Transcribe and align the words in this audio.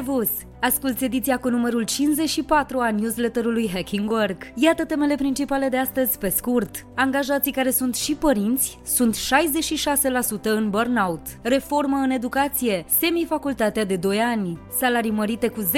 Servus! 0.00 0.46
Asculți 0.62 1.04
ediția 1.04 1.38
cu 1.38 1.48
numărul 1.48 1.82
54 1.82 2.78
a 2.78 2.90
newsletterului 2.90 3.70
Hacking 3.72 4.10
Work. 4.10 4.42
Iată 4.54 4.84
temele 4.84 5.14
principale 5.14 5.68
de 5.68 5.76
astăzi 5.76 6.18
pe 6.18 6.28
scurt. 6.28 6.86
Angajații 6.94 7.52
care 7.52 7.70
sunt 7.70 7.94
și 7.94 8.14
părinți 8.14 8.78
sunt 8.84 9.16
66% 9.16 10.42
în 10.42 10.70
burnout. 10.70 11.20
Reformă 11.42 11.96
în 11.96 12.10
educație, 12.10 12.84
semifacultatea 12.98 13.84
de 13.84 13.96
2 13.96 14.18
ani, 14.18 14.58
salarii 14.78 15.10
mărite 15.10 15.48
cu 15.48 15.70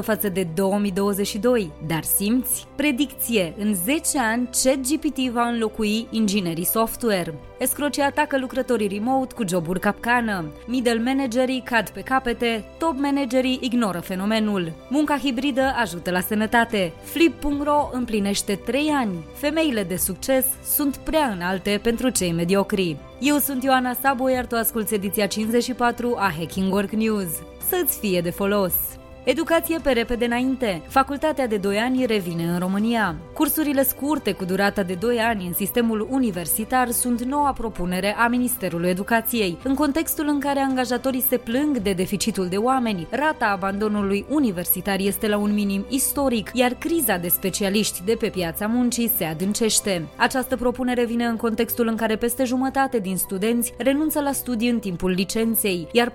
10% 0.00 0.02
față 0.02 0.28
de 0.28 0.48
2022. 0.54 1.72
Dar 1.86 2.02
simți? 2.02 2.66
Predicție, 2.76 3.54
în 3.58 3.74
10 3.74 4.18
ani 4.18 4.48
ChatGPT 4.62 5.18
va 5.18 5.48
înlocui 5.48 6.06
inginerii 6.10 6.64
software. 6.64 7.34
Escrocii 7.58 8.02
atacă 8.02 8.38
lucrătorii 8.38 8.88
remote 8.88 9.34
cu 9.34 9.44
joburi 9.48 9.80
capcană. 9.80 10.52
Middle 10.66 11.02
managerii 11.04 11.62
cad 11.64 11.88
pe 11.88 12.00
capete, 12.00 12.64
top 12.78 12.98
managerii 12.98 13.58
ignoră 13.62 14.00
fenomenul. 14.10 14.72
Munca 14.88 15.18
hibridă 15.18 15.72
ajută 15.76 16.10
la 16.10 16.20
sănătate. 16.20 16.92
Flip.ro 17.02 17.88
împlinește 17.92 18.54
3 18.54 18.88
ani. 18.88 19.24
Femeile 19.34 19.82
de 19.82 19.96
succes 19.96 20.46
sunt 20.74 20.96
prea 20.96 21.26
înalte 21.26 21.80
pentru 21.82 22.08
cei 22.08 22.32
mediocri. 22.32 22.96
Eu 23.20 23.36
sunt 23.36 23.62
Ioana 23.62 23.92
Sabo, 23.92 24.28
iar 24.28 24.46
tu 24.46 24.56
asculti 24.56 24.94
ediția 24.94 25.26
54 25.26 26.14
a 26.18 26.32
Hacking 26.38 26.72
Work 26.72 26.90
News. 26.90 27.28
Să-ți 27.68 27.98
fie 27.98 28.20
de 28.20 28.30
folos! 28.30 28.99
Educație 29.24 29.78
pe 29.82 29.90
repede 29.90 30.24
înainte. 30.24 30.82
Facultatea 30.88 31.46
de 31.46 31.56
2 31.56 31.76
ani 31.76 32.06
revine 32.06 32.44
în 32.44 32.58
România. 32.58 33.16
Cursurile 33.34 33.82
scurte 33.82 34.32
cu 34.32 34.44
durata 34.44 34.82
de 34.82 34.94
2 34.94 35.18
ani 35.18 35.46
în 35.46 35.52
sistemul 35.52 36.08
universitar 36.10 36.90
sunt 36.90 37.22
noua 37.22 37.52
propunere 37.52 38.16
a 38.16 38.28
Ministerului 38.28 38.88
Educației. 38.88 39.58
În 39.64 39.74
contextul 39.74 40.28
în 40.28 40.40
care 40.40 40.60
angajatorii 40.60 41.24
se 41.28 41.36
plâng 41.36 41.78
de 41.78 41.92
deficitul 41.92 42.46
de 42.46 42.56
oameni, 42.56 43.06
rata 43.10 43.46
abandonului 43.46 44.26
universitar 44.28 44.98
este 45.00 45.28
la 45.28 45.36
un 45.36 45.54
minim 45.54 45.84
istoric, 45.88 46.50
iar 46.52 46.72
criza 46.72 47.16
de 47.16 47.28
specialiști 47.28 48.02
de 48.04 48.16
pe 48.20 48.28
piața 48.28 48.66
muncii 48.66 49.12
se 49.16 49.24
adâncește. 49.24 50.06
Această 50.16 50.56
propunere 50.56 51.04
vine 51.04 51.24
în 51.24 51.36
contextul 51.36 51.86
în 51.86 51.96
care 51.96 52.16
peste 52.16 52.44
jumătate 52.44 52.98
din 52.98 53.16
studenți 53.16 53.74
renunță 53.76 54.20
la 54.20 54.32
studii 54.32 54.70
în 54.70 54.78
timpul 54.78 55.10
licenței, 55.10 55.88
iar 55.92 56.12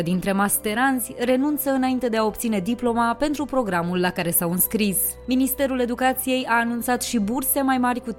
42% 0.00 0.02
dintre 0.02 0.32
masteranți 0.32 1.14
renunță 1.18 1.60
înainte 1.70 2.08
de 2.08 2.16
a 2.16 2.24
obține 2.24 2.58
diploma 2.58 3.14
pentru 3.18 3.44
programul 3.44 4.00
la 4.00 4.10
care 4.10 4.30
s-au 4.30 4.50
înscris. 4.50 4.96
Ministerul 5.26 5.80
Educației 5.80 6.46
a 6.48 6.58
anunțat 6.58 7.02
și 7.02 7.18
burse 7.18 7.60
mai 7.60 7.78
mari 7.78 8.00
cu 8.00 8.12
33% 8.12 8.16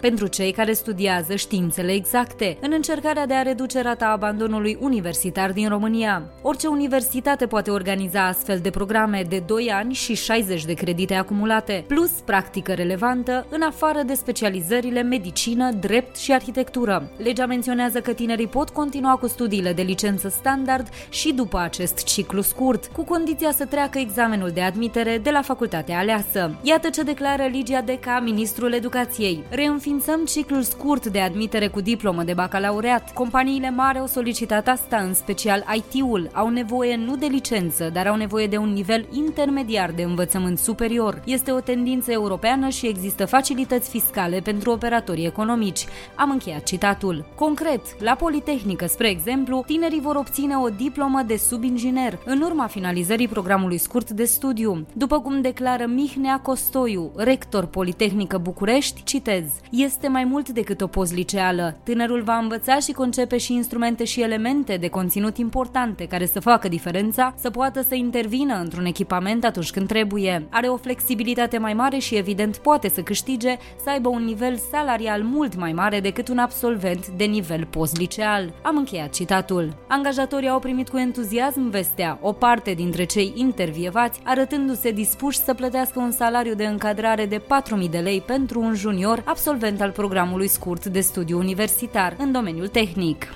pentru 0.00 0.26
cei 0.26 0.52
care 0.52 0.72
studiază 0.72 1.34
științele 1.34 1.92
exacte, 1.92 2.58
în 2.60 2.72
încercarea 2.72 3.26
de 3.26 3.34
a 3.34 3.42
reduce 3.42 3.82
rata 3.82 4.06
abandonului 4.06 4.78
universitar 4.80 5.52
din 5.52 5.68
România. 5.68 6.22
Orice 6.42 6.66
universitate 6.66 7.46
poate 7.46 7.70
organiza 7.70 8.26
astfel 8.26 8.58
de 8.58 8.70
programe 8.70 9.24
de 9.28 9.42
2 9.46 9.70
ani 9.70 9.94
și 9.94 10.14
60 10.14 10.64
de 10.64 10.72
credite 10.72 11.14
acumulate, 11.14 11.84
plus 11.86 12.10
practică 12.10 12.72
relevantă, 12.72 13.46
în 13.50 13.62
afară 13.62 14.02
de 14.02 14.14
specializările 14.14 15.02
medicină, 15.02 15.70
drept 15.72 16.16
și 16.16 16.32
arhitectură. 16.32 17.10
Legea 17.16 17.46
menționează 17.46 18.00
că 18.00 18.12
tinerii 18.12 18.46
pot 18.46 18.68
continua 18.70 19.16
cu 19.16 19.26
studiile 19.26 19.72
de 19.72 19.82
licență 19.82 20.28
standard 20.28 20.88
și 21.08 21.32
după 21.32 21.58
acest 21.58 22.06
ciclu 22.12 22.40
scurt, 22.40 22.86
cu 22.86 23.04
condiția 23.04 23.52
să 23.52 23.64
treacă 23.64 23.98
examenul 23.98 24.50
de 24.50 24.60
admitere 24.60 25.18
de 25.18 25.30
la 25.30 25.42
facultatea 25.42 25.98
aleasă. 25.98 26.54
Iată 26.62 26.88
ce 26.88 27.02
declară 27.02 27.42
Ligia 27.42 27.80
Deca, 27.80 28.20
ministrul 28.20 28.72
educației. 28.72 29.44
Reînființăm 29.48 30.24
ciclul 30.24 30.62
scurt 30.62 31.06
de 31.06 31.20
admitere 31.20 31.68
cu 31.68 31.80
diplomă 31.80 32.22
de 32.22 32.32
bacalaureat. 32.32 33.12
Companiile 33.12 33.70
mari 33.70 33.98
au 33.98 34.06
solicitat 34.06 34.68
asta, 34.68 34.96
în 34.96 35.14
special 35.14 35.64
IT-ul. 35.74 36.30
Au 36.32 36.48
nevoie 36.48 36.96
nu 36.96 37.16
de 37.16 37.26
licență, 37.26 37.90
dar 37.92 38.06
au 38.06 38.16
nevoie 38.16 38.46
de 38.46 38.56
un 38.56 38.72
nivel 38.72 39.06
intermediar 39.12 39.90
de 39.90 40.02
învățământ 40.02 40.58
superior. 40.58 41.22
Este 41.24 41.52
o 41.52 41.60
tendință 41.60 42.12
europeană 42.12 42.68
și 42.68 42.86
există 42.86 43.26
facilități 43.26 43.88
fiscale 43.90 44.40
pentru 44.40 44.70
operatorii 44.70 45.26
economici. 45.26 45.86
Am 46.14 46.30
încheiat 46.30 46.62
citatul. 46.62 47.24
Concret, 47.34 48.02
la 48.02 48.14
Politehnică, 48.14 48.86
spre 48.86 49.08
exemplu, 49.08 49.62
tinerii 49.66 50.00
vor 50.00 50.16
obține 50.16 50.56
o 50.56 50.68
diplomă 50.68 51.22
de 51.26 51.36
subinginer 51.36 52.00
inginer, 52.02 52.18
în 52.24 52.40
urma 52.40 52.66
finalizării 52.66 53.28
programului 53.28 53.78
scurt 53.78 54.10
de 54.10 54.24
studiu. 54.24 54.86
După 54.92 55.20
cum 55.20 55.40
declară 55.40 55.86
Mihnea 55.86 56.40
Costoiu, 56.40 57.12
rector 57.16 57.66
Politehnică 57.66 58.38
București, 58.38 59.02
citez, 59.02 59.44
este 59.70 60.08
mai 60.08 60.24
mult 60.24 60.48
decât 60.48 60.80
o 60.80 60.86
pozliceală. 60.86 61.76
Tânărul 61.82 62.22
va 62.22 62.36
învăța 62.36 62.78
și 62.78 62.92
concepe 62.92 63.36
și 63.36 63.52
instrumente 63.52 64.04
și 64.04 64.22
elemente 64.22 64.76
de 64.76 64.88
conținut 64.88 65.36
importante 65.36 66.06
care 66.06 66.26
să 66.26 66.40
facă 66.40 66.68
diferența, 66.68 67.34
să 67.36 67.50
poată 67.50 67.82
să 67.82 67.94
intervină 67.94 68.60
într-un 68.60 68.84
echipament 68.84 69.44
atunci 69.44 69.70
când 69.70 69.86
trebuie. 69.86 70.46
Are 70.50 70.66
o 70.66 70.76
flexibilitate 70.76 71.58
mai 71.58 71.74
mare 71.74 71.98
și 71.98 72.16
evident 72.16 72.56
poate 72.56 72.88
să 72.88 73.00
câștige, 73.00 73.56
să 73.84 73.90
aibă 73.90 74.08
un 74.08 74.24
nivel 74.24 74.56
salarial 74.70 75.22
mult 75.22 75.56
mai 75.56 75.72
mare 75.72 76.00
decât 76.00 76.28
un 76.28 76.38
absolvent 76.38 77.06
de 77.08 77.24
nivel 77.24 77.66
postliceal. 77.70 78.52
Am 78.62 78.76
încheiat 78.76 79.10
citatul. 79.12 79.76
Angajatorii 79.88 80.48
au 80.48 80.58
primit 80.58 80.88
cu 80.88 80.96
entuziasm 80.96 81.70
vestea 81.70 81.91
acestea, 81.92 82.18
o 82.20 82.32
parte 82.32 82.72
dintre 82.72 83.04
cei 83.04 83.32
intervievați 83.34 84.20
arătându-se 84.24 84.90
dispuși 84.90 85.38
să 85.38 85.54
plătească 85.54 85.98
un 85.98 86.10
salariu 86.10 86.54
de 86.54 86.66
încadrare 86.66 87.26
de 87.26 87.38
4.000 87.38 87.90
de 87.90 87.98
lei 87.98 88.20
pentru 88.20 88.60
un 88.60 88.74
junior 88.74 89.22
absolvent 89.24 89.80
al 89.80 89.90
programului 89.90 90.48
scurt 90.48 90.86
de 90.86 91.00
studiu 91.00 91.38
universitar 91.38 92.16
în 92.18 92.32
domeniul 92.32 92.68
tehnic. 92.68 93.34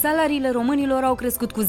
Salariile 0.00 0.50
românilor 0.50 1.04
au 1.04 1.14
crescut 1.14 1.52
cu 1.52 1.64
10% 1.64 1.68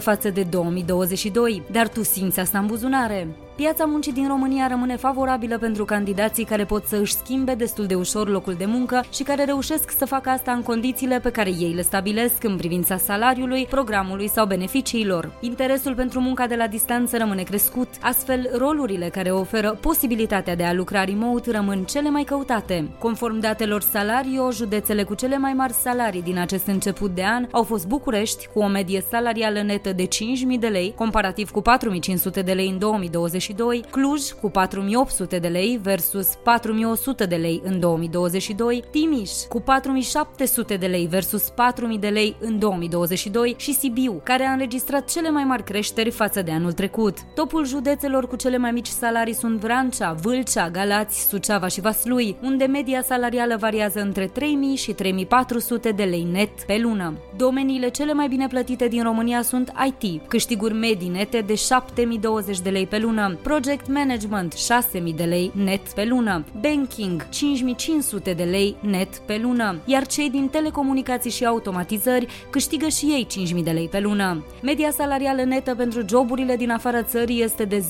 față 0.00 0.30
de 0.30 0.42
2022, 0.42 1.62
dar 1.70 1.88
tu 1.88 2.02
simți 2.02 2.40
asta 2.40 2.58
în 2.58 2.66
buzunare. 2.66 3.45
Piața 3.56 3.84
muncii 3.84 4.12
din 4.12 4.28
România 4.28 4.66
rămâne 4.66 4.96
favorabilă 4.96 5.58
pentru 5.58 5.84
candidații 5.84 6.44
care 6.44 6.64
pot 6.64 6.86
să 6.86 6.96
își 6.96 7.12
schimbe 7.12 7.54
destul 7.54 7.86
de 7.86 7.94
ușor 7.94 8.28
locul 8.28 8.54
de 8.54 8.64
muncă 8.64 9.04
și 9.12 9.22
care 9.22 9.44
reușesc 9.44 9.90
să 9.90 10.04
facă 10.04 10.28
asta 10.28 10.52
în 10.52 10.62
condițiile 10.62 11.20
pe 11.20 11.30
care 11.30 11.50
ei 11.50 11.72
le 11.72 11.82
stabilesc 11.82 12.44
în 12.44 12.56
privința 12.56 12.96
salariului, 12.96 13.66
programului 13.70 14.28
sau 14.28 14.46
beneficiilor. 14.46 15.32
Interesul 15.40 15.94
pentru 15.94 16.20
munca 16.20 16.46
de 16.46 16.54
la 16.54 16.66
distanță 16.66 17.16
rămâne 17.16 17.42
crescut, 17.42 17.88
astfel 18.00 18.50
rolurile 18.56 19.08
care 19.08 19.30
oferă 19.30 19.78
posibilitatea 19.80 20.56
de 20.56 20.64
a 20.64 20.72
lucra 20.72 21.04
remote 21.04 21.50
rămân 21.50 21.84
cele 21.84 22.10
mai 22.10 22.22
căutate. 22.22 22.88
Conform 22.98 23.40
datelor 23.40 23.80
Salario, 23.80 24.50
județele 24.50 25.02
cu 25.02 25.14
cele 25.14 25.38
mai 25.38 25.52
mari 25.52 25.72
salarii 25.72 26.22
din 26.22 26.38
acest 26.38 26.66
început 26.66 27.14
de 27.14 27.24
an 27.24 27.46
au 27.50 27.62
fost 27.62 27.86
București, 27.86 28.48
cu 28.52 28.58
o 28.58 28.66
medie 28.66 29.04
salarială 29.10 29.62
netă 29.62 29.92
de 29.92 30.04
5.000 30.04 30.58
de 30.58 30.68
lei, 30.68 30.92
comparativ 30.96 31.50
cu 31.50 31.62
4.500 31.62 32.44
de 32.44 32.52
lei 32.52 32.68
în 32.68 32.78
2020 32.78 33.44
2022, 33.52 33.84
Cluj 33.90 34.30
cu 34.40 34.50
4800 34.50 35.38
de 35.38 35.48
lei 35.48 35.80
versus 35.82 36.34
4100 36.42 37.26
de 37.26 37.36
lei 37.36 37.62
în 37.64 37.80
2022, 37.80 38.84
Timiș 38.90 39.30
cu 39.48 39.60
4700 39.60 40.76
de 40.76 40.86
lei 40.86 41.06
versus 41.06 41.48
4000 41.48 41.98
de 41.98 42.08
lei 42.08 42.36
în 42.40 42.58
2022 42.58 43.54
și 43.58 43.74
Sibiu, 43.74 44.20
care 44.22 44.44
a 44.44 44.52
înregistrat 44.52 45.10
cele 45.10 45.30
mai 45.30 45.44
mari 45.44 45.64
creșteri 45.64 46.10
față 46.10 46.42
de 46.42 46.50
anul 46.50 46.72
trecut. 46.72 47.18
Topul 47.34 47.66
județelor 47.66 48.28
cu 48.28 48.36
cele 48.36 48.56
mai 48.56 48.70
mici 48.70 48.86
salarii 48.86 49.34
sunt 49.34 49.60
Vrancea, 49.60 50.12
Vâlcea, 50.12 50.70
Galați, 50.70 51.28
Suceava 51.28 51.68
și 51.68 51.80
Vaslui, 51.80 52.36
unde 52.42 52.64
media 52.64 53.02
salarială 53.02 53.56
variază 53.58 54.00
între 54.00 54.26
3000 54.26 54.76
și 54.76 54.92
3400 54.92 55.90
de 55.90 56.02
lei 56.02 56.28
net 56.32 56.62
pe 56.66 56.78
lună. 56.82 57.18
Domeniile 57.36 57.88
cele 57.88 58.12
mai 58.12 58.28
bine 58.28 58.46
plătite 58.46 58.88
din 58.88 59.02
România 59.02 59.42
sunt 59.42 59.72
IT, 59.86 60.28
câștiguri 60.28 60.74
medii 60.74 61.08
nete 61.08 61.40
de 61.40 61.54
7020 61.54 62.60
de 62.60 62.70
lei 62.70 62.86
pe 62.86 62.98
lună, 62.98 63.35
Project 63.42 63.88
Management 63.88 64.54
6.000 64.54 65.14
de 65.16 65.24
lei 65.24 65.52
net 65.54 65.88
pe 65.88 66.04
lună, 66.04 66.44
Banking 66.60 67.28
5.500 67.28 68.36
de 68.36 68.42
lei 68.42 68.76
net 68.80 69.18
pe 69.18 69.38
lună, 69.42 69.76
iar 69.84 70.06
cei 70.06 70.30
din 70.30 70.48
telecomunicații 70.48 71.30
și 71.30 71.44
automatizări 71.44 72.26
câștigă 72.50 72.88
și 72.88 73.04
ei 73.04 73.26
5.000 73.56 73.62
de 73.62 73.70
lei 73.70 73.88
pe 73.88 74.00
lună. 74.00 74.44
Media 74.62 74.90
salarială 74.90 75.44
netă 75.44 75.74
pentru 75.74 76.02
joburile 76.08 76.56
din 76.56 76.70
afara 76.70 77.02
țării 77.02 77.42
este 77.42 77.64
de 77.64 77.84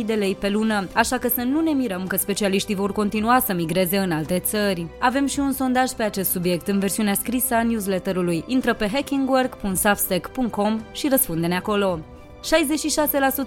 10.000 0.00 0.06
de 0.06 0.14
lei 0.14 0.34
pe 0.34 0.48
lună, 0.48 0.88
așa 0.92 1.18
că 1.18 1.28
să 1.28 1.42
nu 1.42 1.60
ne 1.60 1.70
mirăm 1.70 2.06
că 2.06 2.16
specialiștii 2.16 2.74
vor 2.74 2.92
continua 2.92 3.40
să 3.40 3.54
migreze 3.54 3.98
în 3.98 4.10
alte 4.10 4.38
țări. 4.38 4.86
Avem 5.00 5.26
și 5.26 5.38
un 5.38 5.52
sondaj 5.52 5.90
pe 5.90 6.02
acest 6.02 6.30
subiect 6.30 6.68
în 6.68 6.78
versiunea 6.78 7.14
scrisă 7.14 7.54
a 7.54 7.62
newsletterului. 7.62 8.44
Intră 8.46 8.74
pe 8.74 8.88
hackingwork.substack.com 8.92 10.80
și 10.92 11.08
răspunde-ne 11.08 11.56
acolo. 11.56 12.15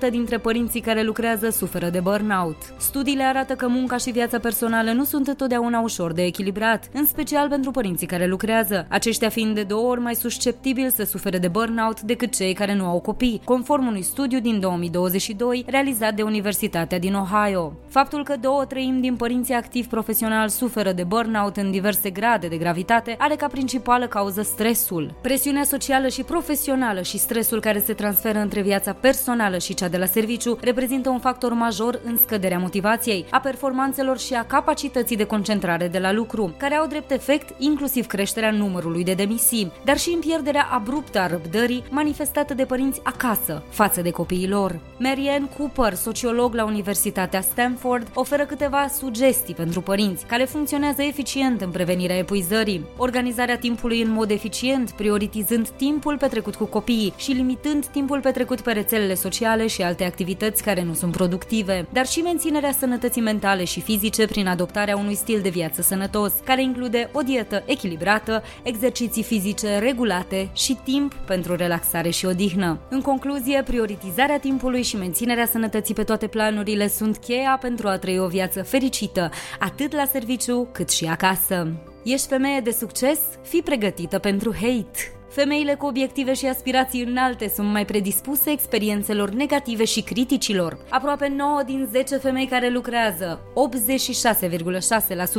66% 0.07 0.09
dintre 0.09 0.37
părinții 0.37 0.81
care 0.81 1.01
lucrează 1.03 1.49
suferă 1.49 1.89
de 1.89 1.99
burnout. 1.99 2.57
Studiile 2.77 3.23
arată 3.23 3.53
că 3.53 3.67
munca 3.67 3.97
și 3.97 4.11
viața 4.11 4.39
personală 4.39 4.91
nu 4.91 5.03
sunt 5.03 5.27
întotdeauna 5.27 5.79
ușor 5.79 6.13
de 6.13 6.23
echilibrat, 6.23 6.89
în 6.93 7.05
special 7.05 7.49
pentru 7.49 7.71
părinții 7.71 8.07
care 8.07 8.27
lucrează, 8.27 8.85
aceștia 8.89 9.29
fiind 9.29 9.55
de 9.55 9.63
două 9.63 9.89
ori 9.89 9.99
mai 9.99 10.15
susceptibili 10.15 10.91
să 10.91 11.03
sufere 11.03 11.37
de 11.37 11.47
burnout 11.47 12.01
decât 12.01 12.35
cei 12.35 12.53
care 12.53 12.75
nu 12.75 12.85
au 12.85 12.99
copii, 12.99 13.41
conform 13.43 13.87
unui 13.87 14.01
studiu 14.01 14.39
din 14.39 14.59
2022 14.59 15.65
realizat 15.67 16.15
de 16.15 16.21
Universitatea 16.21 16.99
din 16.99 17.13
Ohio. 17.13 17.73
Faptul 17.87 18.23
că 18.23 18.35
două 18.41 18.65
treimi 18.65 19.01
din 19.01 19.15
părinții 19.15 19.53
activi 19.53 19.87
profesional 19.87 20.49
suferă 20.49 20.91
de 20.91 21.03
burnout 21.03 21.57
în 21.57 21.71
diverse 21.71 22.09
grade 22.09 22.47
de 22.47 22.57
gravitate 22.57 23.15
are 23.17 23.35
ca 23.35 23.47
principală 23.47 24.07
cauză 24.07 24.41
stresul. 24.41 25.13
Presiunea 25.21 25.63
socială 25.63 26.07
și 26.07 26.23
profesională 26.23 27.01
și 27.01 27.17
stresul 27.17 27.59
care 27.59 27.79
se 27.79 27.93
transferă 27.93 28.39
între 28.39 28.61
viața 28.61 28.78
personală 28.87 29.57
și 29.57 29.73
cea 29.73 29.87
de 29.87 29.97
la 29.97 30.05
serviciu 30.05 30.57
reprezintă 30.61 31.09
un 31.09 31.19
factor 31.19 31.53
major 31.53 31.99
în 32.03 32.17
scăderea 32.17 32.59
motivației, 32.59 33.25
a 33.29 33.39
performanțelor 33.39 34.19
și 34.19 34.33
a 34.33 34.45
capacității 34.45 35.17
de 35.17 35.23
concentrare 35.23 35.87
de 35.87 35.99
la 35.99 36.11
lucru, 36.11 36.53
care 36.57 36.75
au 36.75 36.87
drept 36.87 37.11
efect 37.11 37.61
inclusiv 37.61 38.05
creșterea 38.05 38.51
numărului 38.51 39.03
de 39.03 39.13
demisii, 39.13 39.71
dar 39.83 39.97
și 39.97 40.09
în 40.13 40.19
pierderea 40.19 40.67
abruptă 40.71 41.19
a 41.19 41.27
răbdării 41.27 41.83
manifestată 41.89 42.53
de 42.53 42.65
părinți 42.65 43.01
acasă 43.03 43.63
față 43.69 44.01
de 44.01 44.11
copiii 44.11 44.49
lor. 44.49 44.79
Marianne 44.99 45.49
Cooper, 45.57 45.93
sociolog 45.93 46.53
la 46.53 46.65
Universitatea 46.65 47.41
Stanford, 47.41 48.07
oferă 48.13 48.45
câteva 48.45 48.87
sugestii 48.87 49.53
pentru 49.53 49.81
părinți 49.81 50.25
care 50.25 50.43
funcționează 50.43 51.01
eficient 51.01 51.61
în 51.61 51.69
prevenirea 51.69 52.17
epuizării. 52.17 52.85
Organizarea 52.97 53.57
timpului 53.57 54.01
în 54.01 54.11
mod 54.11 54.29
eficient, 54.29 54.91
prioritizând 54.91 55.69
timpul 55.69 56.17
petrecut 56.17 56.55
cu 56.55 56.65
copiii 56.65 57.13
și 57.17 57.31
limitând 57.31 57.85
timpul 57.85 58.19
petrecut 58.19 58.61
pe 58.69 58.75
rețelele 58.75 59.13
sociale 59.13 59.67
și 59.67 59.81
alte 59.81 60.03
activități 60.03 60.63
care 60.63 60.83
nu 60.83 60.93
sunt 60.93 61.11
productive, 61.11 61.87
dar 61.93 62.05
și 62.05 62.19
menținerea 62.19 62.71
sănătății 62.71 63.21
mentale 63.21 63.63
și 63.63 63.81
fizice 63.81 64.25
prin 64.27 64.47
adoptarea 64.47 64.97
unui 64.97 65.15
stil 65.15 65.39
de 65.41 65.49
viață 65.49 65.81
sănătos, 65.81 66.33
care 66.43 66.61
include 66.61 67.09
o 67.13 67.21
dietă 67.21 67.63
echilibrată, 67.65 68.43
exerciții 68.63 69.23
fizice 69.23 69.77
regulate 69.77 70.49
și 70.53 70.77
timp 70.83 71.13
pentru 71.13 71.55
relaxare 71.55 72.09
și 72.09 72.25
odihnă. 72.25 72.79
În 72.89 73.01
concluzie, 73.01 73.63
prioritizarea 73.65 74.39
timpului 74.39 74.83
și 74.83 74.95
menținerea 74.95 75.45
sănătății 75.45 75.93
pe 75.93 76.03
toate 76.03 76.27
planurile 76.27 76.87
sunt 76.87 77.17
cheia 77.17 77.57
pentru 77.61 77.87
a 77.87 77.97
trăi 77.97 78.19
o 78.19 78.27
viață 78.27 78.63
fericită, 78.63 79.29
atât 79.59 79.95
la 79.95 80.05
serviciu 80.11 80.67
cât 80.71 80.89
și 80.89 81.05
acasă. 81.05 81.71
Ești 82.03 82.27
femeie 82.27 82.59
de 82.59 82.71
succes? 82.71 83.19
Fii 83.41 83.61
pregătită 83.61 84.19
pentru 84.19 84.53
hate! 84.53 85.18
Femeile 85.29 85.73
cu 85.73 85.85
obiective 85.85 86.33
și 86.33 86.45
aspirații 86.45 87.03
înalte 87.03 87.51
sunt 87.55 87.67
mai 87.67 87.85
predispuse 87.85 88.51
experiențelor 88.51 89.29
negative 89.29 89.85
și 89.85 90.01
criticilor. 90.01 90.77
Aproape 90.89 91.33
9 91.37 91.61
din 91.65 91.87
10 91.91 92.17
femei 92.17 92.45
care 92.45 92.69
lucrează, 92.69 93.39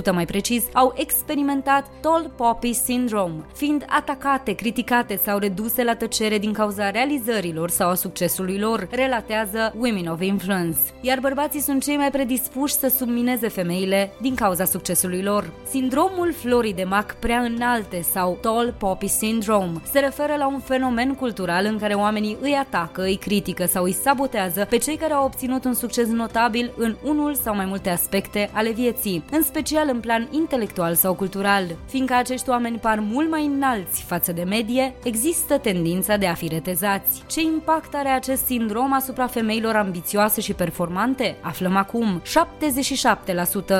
86,6% 0.08 0.12
mai 0.12 0.24
precis, 0.24 0.64
au 0.72 0.94
experimentat 0.96 1.86
tall 2.00 2.32
poppy 2.36 2.72
syndrome, 2.72 3.44
fiind 3.54 3.84
atacate, 3.88 4.52
criticate 4.52 5.20
sau 5.24 5.38
reduse 5.38 5.84
la 5.84 5.94
tăcere 5.94 6.38
din 6.38 6.52
cauza 6.52 6.90
realizărilor 6.90 7.70
sau 7.70 7.90
a 7.90 7.94
succesului 7.94 8.58
lor, 8.58 8.88
relatează 8.90 9.74
Women 9.78 10.06
of 10.06 10.20
Influence. 10.20 10.78
Iar 11.00 11.18
bărbații 11.20 11.60
sunt 11.60 11.82
cei 11.82 11.96
mai 11.96 12.10
predispuși 12.10 12.74
să 12.74 12.88
submineze 12.88 13.48
femeile 13.48 14.12
din 14.20 14.34
cauza 14.34 14.64
succesului 14.64 15.22
lor. 15.22 15.52
Sindromul 15.68 16.32
florii 16.32 16.74
de 16.74 16.84
mac 16.84 17.14
prea 17.14 17.40
înalte 17.40 18.00
sau 18.00 18.38
tall 18.40 18.74
poppy 18.78 19.06
syndrome 19.06 19.79
se 19.82 19.98
referă 19.98 20.34
la 20.38 20.46
un 20.46 20.60
fenomen 20.60 21.14
cultural 21.14 21.64
în 21.64 21.78
care 21.78 21.94
oamenii 21.94 22.36
îi 22.40 22.52
atacă, 22.52 23.02
îi 23.02 23.16
critică 23.16 23.66
sau 23.66 23.84
îi 23.84 23.92
sabotează 23.92 24.66
pe 24.68 24.76
cei 24.76 24.96
care 24.96 25.12
au 25.12 25.24
obținut 25.24 25.64
un 25.64 25.74
succes 25.74 26.08
notabil 26.08 26.72
în 26.76 26.96
unul 27.02 27.34
sau 27.34 27.54
mai 27.54 27.64
multe 27.64 27.90
aspecte 27.90 28.50
ale 28.52 28.70
vieții, 28.70 29.24
în 29.30 29.42
special 29.42 29.88
în 29.92 30.00
plan 30.00 30.28
intelectual 30.30 30.94
sau 30.94 31.14
cultural. 31.14 31.64
Fiindcă 31.86 32.14
acești 32.14 32.48
oameni 32.48 32.78
par 32.78 32.98
mult 32.98 33.30
mai 33.30 33.46
înalți 33.46 34.02
față 34.02 34.32
de 34.32 34.42
medie, 34.42 34.94
există 35.02 35.58
tendința 35.58 36.16
de 36.16 36.26
a 36.26 36.34
fi 36.34 36.48
retezați. 36.48 37.22
Ce 37.26 37.40
impact 37.40 37.94
are 37.94 38.08
acest 38.08 38.44
sindrom 38.44 38.92
asupra 38.92 39.26
femeilor 39.26 39.74
ambițioase 39.74 40.40
și 40.40 40.52
performante? 40.52 41.36
Aflăm 41.40 41.76
acum. 41.76 42.22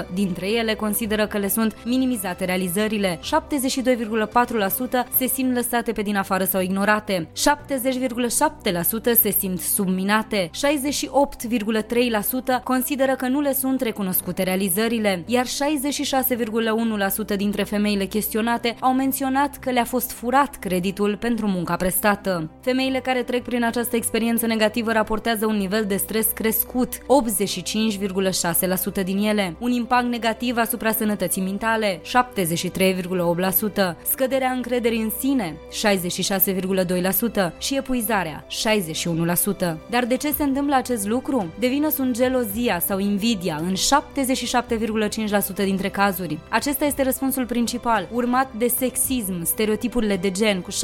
77% 0.03 0.07
dintre 0.15 0.51
ele 0.51 0.75
consideră 0.75 1.27
că 1.27 1.39
le 1.39 1.49
sunt 1.49 1.77
minimizate 1.85 2.45
realizările, 2.45 3.19
72,4% 3.19 3.29
se 5.17 5.27
simt 5.27 5.55
lăsate 5.55 5.90
lăsate 5.91 5.93
pe 5.93 6.03
din 6.03 6.17
afară 6.17 6.45
sau 6.45 6.61
ignorate. 6.61 7.29
70,7% 7.33 7.37
se 9.21 9.31
simt 9.31 9.61
subminate, 9.61 10.51
68,3% 10.51 10.53
consideră 12.65 13.15
că 13.15 13.29
nu 13.29 13.41
le 13.41 13.53
sunt 13.53 13.81
recunoscute 13.81 14.43
realizările, 14.43 15.23
iar 15.27 15.47
66,1% 15.47 15.51
dintre 17.37 17.63
femeile 17.63 18.05
chestionate 18.05 18.77
au 18.81 18.93
menționat 18.93 19.57
că 19.57 19.71
le-a 19.71 19.85
fost 19.85 20.11
furat 20.11 20.57
creditul 20.57 21.17
pentru 21.17 21.47
munca 21.47 21.77
prestată. 21.77 22.51
Femeile 22.61 22.99
care 22.99 23.23
trec 23.23 23.43
prin 23.43 23.65
această 23.65 23.97
experiență 23.97 24.47
negativă 24.47 24.93
raportează 24.93 25.47
un 25.47 25.57
nivel 25.57 25.85
de 25.85 25.97
stres 25.97 26.27
crescut, 26.35 26.99
85,6% 26.99 27.03
din 29.05 29.19
ele, 29.19 29.57
un 29.59 29.71
impact 29.71 30.07
negativ 30.07 30.57
asupra 30.57 30.93
sănătății 30.93 31.43
mentale, 31.43 32.01
73,8%, 32.01 32.03
scăderea 34.03 34.51
încrederii 34.51 35.03
în 35.03 35.11
sine, 35.19 35.57
66,2% 35.87 37.53
și 37.59 37.77
epuizarea, 37.77 38.45
61%. 38.49 38.53
Dar 39.91 40.05
de 40.05 40.17
ce 40.17 40.33
se 40.33 40.43
întâmplă 40.43 40.75
acest 40.75 41.07
lucru? 41.07 41.53
De 41.59 41.67
vină 41.67 41.89
sunt 41.89 42.17
gelozia 42.17 42.79
sau 42.79 42.99
invidia 42.99 43.61
în 43.63 43.75
77,5% 43.75 43.79
dintre 45.55 45.89
cazuri. 45.89 46.39
Acesta 46.49 46.85
este 46.85 47.03
răspunsul 47.03 47.47
principal, 47.47 48.09
urmat 48.13 48.53
de 48.53 48.67
sexism, 48.67 49.45
stereotipurile 49.45 50.17
de 50.17 50.31
gen 50.31 50.61
cu 50.61 50.71
74% 50.71 50.75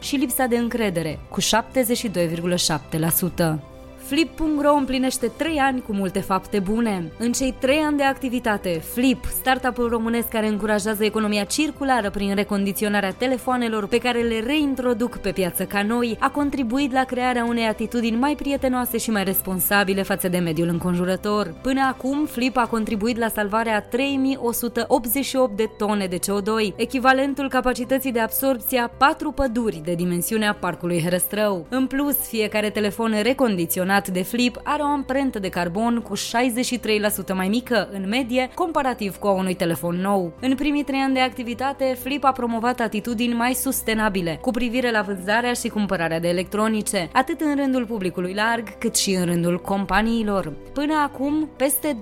și 0.00 0.16
lipsa 0.16 0.46
de 0.46 0.56
încredere 0.56 1.18
cu 1.28 1.40
72,7%. 1.40 3.69
Flip.ro 4.10 4.72
împlinește 4.72 5.26
3 5.36 5.58
ani 5.58 5.82
cu 5.86 5.92
multe 5.92 6.20
fapte 6.20 6.58
bune. 6.58 7.12
În 7.18 7.32
cei 7.32 7.54
3 7.58 7.76
ani 7.76 7.96
de 7.96 8.02
activitate, 8.02 8.82
Flip, 8.92 9.24
startup-ul 9.24 9.88
românesc 9.88 10.28
care 10.28 10.46
încurajează 10.46 11.04
economia 11.04 11.44
circulară 11.44 12.10
prin 12.10 12.34
recondiționarea 12.34 13.12
telefoanelor 13.12 13.86
pe 13.86 13.98
care 13.98 14.20
le 14.20 14.40
reintroduc 14.40 15.16
pe 15.16 15.30
piață 15.30 15.64
ca 15.64 15.82
noi, 15.82 16.16
a 16.20 16.30
contribuit 16.30 16.92
la 16.92 17.04
crearea 17.04 17.44
unei 17.44 17.66
atitudini 17.66 18.16
mai 18.16 18.34
prietenoase 18.34 18.98
și 18.98 19.10
mai 19.10 19.24
responsabile 19.24 20.02
față 20.02 20.28
de 20.28 20.38
mediul 20.38 20.68
înconjurător. 20.68 21.54
Până 21.62 21.80
acum, 21.88 22.26
Flip 22.26 22.56
a 22.56 22.66
contribuit 22.66 23.18
la 23.18 23.28
salvarea 23.28 23.76
a 23.76 23.80
3188 23.80 25.56
de 25.56 25.70
tone 25.78 26.06
de 26.06 26.18
CO2, 26.18 26.76
echivalentul 26.76 27.48
capacității 27.48 28.12
de 28.12 28.20
absorpție 28.20 28.78
a 28.78 28.88
4 28.88 29.30
păduri 29.30 29.80
de 29.84 29.94
dimensiunea 29.94 30.56
parcului 30.60 31.02
Herăstrău. 31.02 31.66
În 31.68 31.86
plus, 31.86 32.16
fiecare 32.16 32.70
telefon 32.70 33.14
recondiționat 33.22 33.98
generat 34.00 34.08
de 34.08 34.36
Flip 34.36 34.60
are 34.64 34.82
o 34.82 34.86
amprentă 34.86 35.38
de 35.38 35.48
carbon 35.48 36.00
cu 36.00 36.16
63% 36.16 37.34
mai 37.34 37.48
mică 37.48 37.88
în 37.92 38.08
medie 38.08 38.50
comparativ 38.54 39.16
cu 39.16 39.26
a 39.26 39.30
unui 39.30 39.54
telefon 39.54 39.96
nou. 39.96 40.32
În 40.40 40.54
primii 40.54 40.84
trei 40.84 40.98
ani 40.98 41.14
de 41.14 41.20
activitate, 41.20 41.96
Flip 42.00 42.24
a 42.24 42.32
promovat 42.32 42.80
atitudini 42.80 43.34
mai 43.34 43.52
sustenabile 43.52 44.38
cu 44.40 44.50
privire 44.50 44.90
la 44.90 45.02
vânzarea 45.02 45.52
și 45.52 45.68
cumpărarea 45.68 46.20
de 46.20 46.28
electronice, 46.28 47.08
atât 47.12 47.40
în 47.40 47.56
rândul 47.56 47.86
publicului 47.86 48.34
larg 48.34 48.78
cât 48.78 48.96
și 48.96 49.10
în 49.10 49.24
rândul 49.24 49.60
companiilor. 49.60 50.52
Până 50.72 50.94
acum, 50.94 51.48
peste 51.56 51.96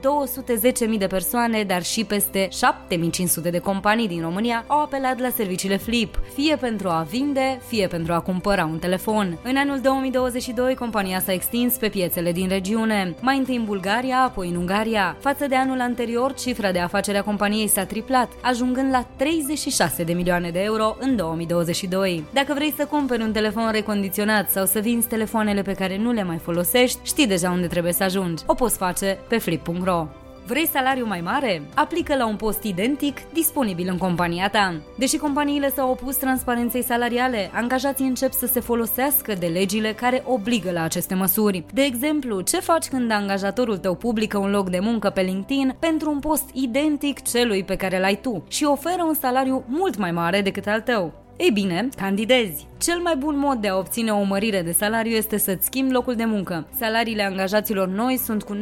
210.000 0.90 0.98
de 0.98 1.06
persoane, 1.06 1.62
dar 1.62 1.82
și 1.82 2.04
peste 2.04 2.48
7.500 2.48 3.50
de 3.50 3.58
companii 3.58 4.08
din 4.08 4.20
România 4.20 4.64
au 4.66 4.80
apelat 4.80 5.20
la 5.20 5.28
serviciile 5.28 5.76
Flip, 5.76 6.20
fie 6.34 6.56
pentru 6.56 6.88
a 6.88 7.06
vinde, 7.10 7.60
fie 7.66 7.86
pentru 7.86 8.12
a 8.12 8.20
cumpăra 8.20 8.64
un 8.64 8.78
telefon. 8.78 9.38
În 9.42 9.56
anul 9.56 9.80
2022, 9.80 10.74
compania 10.74 11.20
s-a 11.20 11.32
extins 11.32 11.76
pe 11.76 11.87
piețele 11.88 12.32
din 12.32 12.48
regiune, 12.48 13.14
mai 13.20 13.38
întâi 13.38 13.56
în 13.56 13.64
Bulgaria, 13.64 14.18
apoi 14.18 14.48
în 14.48 14.56
Ungaria. 14.56 15.16
Față 15.20 15.46
de 15.46 15.54
anul 15.54 15.80
anterior, 15.80 16.34
cifra 16.34 16.72
de 16.72 16.78
afacere 16.78 17.18
a 17.18 17.22
companiei 17.22 17.68
s-a 17.68 17.84
triplat, 17.84 18.32
ajungând 18.42 18.90
la 18.90 19.06
36 19.16 20.02
de 20.04 20.12
milioane 20.12 20.50
de 20.50 20.60
euro 20.62 20.96
în 21.00 21.16
2022. 21.16 22.24
Dacă 22.32 22.54
vrei 22.54 22.74
să 22.76 22.84
cumperi 22.84 23.22
un 23.22 23.32
telefon 23.32 23.70
recondiționat 23.70 24.50
sau 24.50 24.66
să 24.66 24.78
vinzi 24.78 25.06
telefoanele 25.06 25.62
pe 25.62 25.72
care 25.72 25.98
nu 25.98 26.12
le 26.12 26.22
mai 26.22 26.38
folosești, 26.38 26.98
știi 27.02 27.26
deja 27.26 27.50
unde 27.50 27.66
trebuie 27.66 27.92
să 27.92 28.02
ajungi. 28.02 28.42
O 28.46 28.54
poți 28.54 28.76
face 28.76 29.18
pe 29.28 29.38
flip.ro. 29.38 30.27
Vrei 30.48 30.66
salariu 30.66 31.06
mai 31.06 31.20
mare? 31.20 31.62
Aplică 31.74 32.16
la 32.16 32.26
un 32.26 32.36
post 32.36 32.62
identic 32.62 33.32
disponibil 33.32 33.88
în 33.88 33.98
compania 33.98 34.48
ta. 34.48 34.80
Deși 34.98 35.16
companiile 35.16 35.70
s-au 35.70 35.90
opus 35.90 36.16
transparenței 36.16 36.82
salariale, 36.82 37.50
angajații 37.52 38.06
încep 38.06 38.32
să 38.32 38.46
se 38.46 38.60
folosească 38.60 39.34
de 39.34 39.46
legile 39.46 39.92
care 39.92 40.22
obligă 40.26 40.70
la 40.70 40.82
aceste 40.82 41.14
măsuri. 41.14 41.64
De 41.72 41.82
exemplu, 41.82 42.40
ce 42.40 42.60
faci 42.60 42.86
când 42.86 43.10
angajatorul 43.10 43.78
tău 43.78 43.94
publică 43.94 44.38
un 44.38 44.50
loc 44.50 44.70
de 44.70 44.78
muncă 44.78 45.10
pe 45.10 45.20
LinkedIn 45.20 45.76
pentru 45.78 46.10
un 46.10 46.18
post 46.18 46.50
identic 46.52 47.22
celui 47.22 47.64
pe 47.64 47.76
care 47.76 48.00
l-ai 48.00 48.18
tu 48.20 48.44
și 48.48 48.64
oferă 48.64 49.02
un 49.02 49.14
salariu 49.14 49.64
mult 49.66 49.96
mai 49.96 50.10
mare 50.10 50.40
decât 50.42 50.66
al 50.66 50.80
tău? 50.80 51.12
Ei 51.36 51.50
bine, 51.50 51.88
candidezi! 51.96 52.66
Cel 52.78 52.98
mai 52.98 53.16
bun 53.16 53.38
mod 53.38 53.58
de 53.58 53.68
a 53.68 53.76
obține 53.76 54.10
o 54.10 54.22
mărire 54.22 54.62
de 54.62 54.72
salariu 54.72 55.12
este 55.12 55.38
să-ți 55.38 55.64
schimbi 55.64 55.92
locul 55.92 56.14
de 56.14 56.24
muncă. 56.24 56.66
Salariile 56.78 57.22
angajaților 57.22 57.88
noi 57.88 58.16
sunt 58.16 58.42
cu 58.42 58.56
9% 58.56 58.58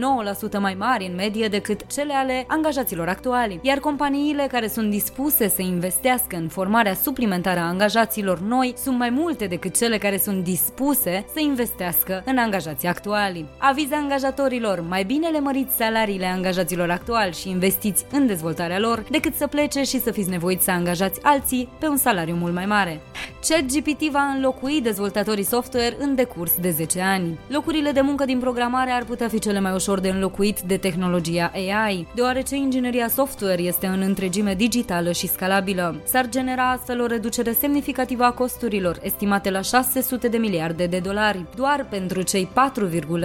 mai 0.59 0.75
mari 0.79 1.07
în 1.07 1.15
medie 1.15 1.49
decât 1.49 1.87
cele 1.87 2.13
ale 2.13 2.45
angajaților 2.49 3.09
actuali, 3.09 3.61
iar 3.63 3.79
companiile 3.79 4.47
care 4.51 4.69
sunt 4.69 4.91
dispuse 4.91 5.49
să 5.49 5.63
investească 5.63 6.37
în 6.37 6.49
formarea 6.49 6.95
suplimentară 6.95 7.61
a 7.61 7.69
angajaților 7.69 8.41
noi 8.41 8.75
sunt 8.77 8.99
mai 8.99 9.11
multe 9.11 9.47
decât 9.47 9.77
cele 9.77 9.99
care 9.99 10.19
sunt 10.19 10.45
dispuse 10.45 11.25
să 11.33 11.41
investească 11.41 12.23
în 12.27 12.39
angajații 12.39 12.89
actuali. 12.89 13.47
Aviz 13.59 13.93
angajatorilor, 13.93 14.85
mai 14.89 15.05
bine 15.05 15.29
le 15.29 15.41
măriți 15.41 15.77
salariile 15.77 16.27
angajaților 16.27 16.91
actuali 16.91 17.33
și 17.33 17.49
investiți 17.49 18.05
în 18.13 18.27
dezvoltarea 18.27 18.79
lor 18.79 19.05
decât 19.11 19.35
să 19.35 19.47
plece 19.47 19.83
și 19.83 20.01
să 20.01 20.11
fiți 20.11 20.31
nevoiți 20.31 20.65
să 20.65 20.71
angajați 20.71 21.21
alții 21.23 21.69
pe 21.79 21.87
un 21.87 21.97
salariu 21.97 22.35
mult 22.35 22.55
mai 22.55 22.67
mare. 22.67 23.01
ChatGPT 23.49 24.06
va 24.13 24.23
înlocui 24.35 24.81
dezvoltatorii 24.81 25.45
software 25.45 25.97
în 25.99 26.15
decurs 26.15 26.53
de 26.61 26.71
10 26.71 27.01
ani. 27.01 27.39
Locurile 27.49 27.91
de 27.91 28.01
muncă 28.01 28.25
din 28.25 28.39
programare 28.39 28.91
ar 28.91 29.05
putea 29.05 29.29
fi 29.29 29.39
cele 29.39 29.61
mai 29.61 29.75
ușor 29.75 30.01
de 30.01 30.09
înlocuit 30.09 30.61
de 30.61 30.77
tehnologia 30.77 31.51
AI, 31.55 32.07
deoarece 32.15 32.57
ingineria 32.57 33.09
software 33.09 33.63
este 33.63 33.87
în 33.87 34.01
întregime 34.01 34.55
digitală 34.55 35.13
și 35.13 35.29
scalabilă. 35.29 36.01
S-ar 36.05 36.29
genera 36.29 36.71
astfel 36.71 37.01
o 37.01 37.07
reducere 37.07 37.53
semnificativă 37.53 38.25
a 38.25 38.33
costurilor, 38.33 38.99
estimate 39.03 39.51
la 39.51 39.61
600 39.61 40.29
de 40.29 40.37
miliarde 40.37 40.87
de 40.87 40.99
dolari, 40.99 41.45
doar 41.57 41.87
pentru 41.91 42.23
cei 42.23 42.49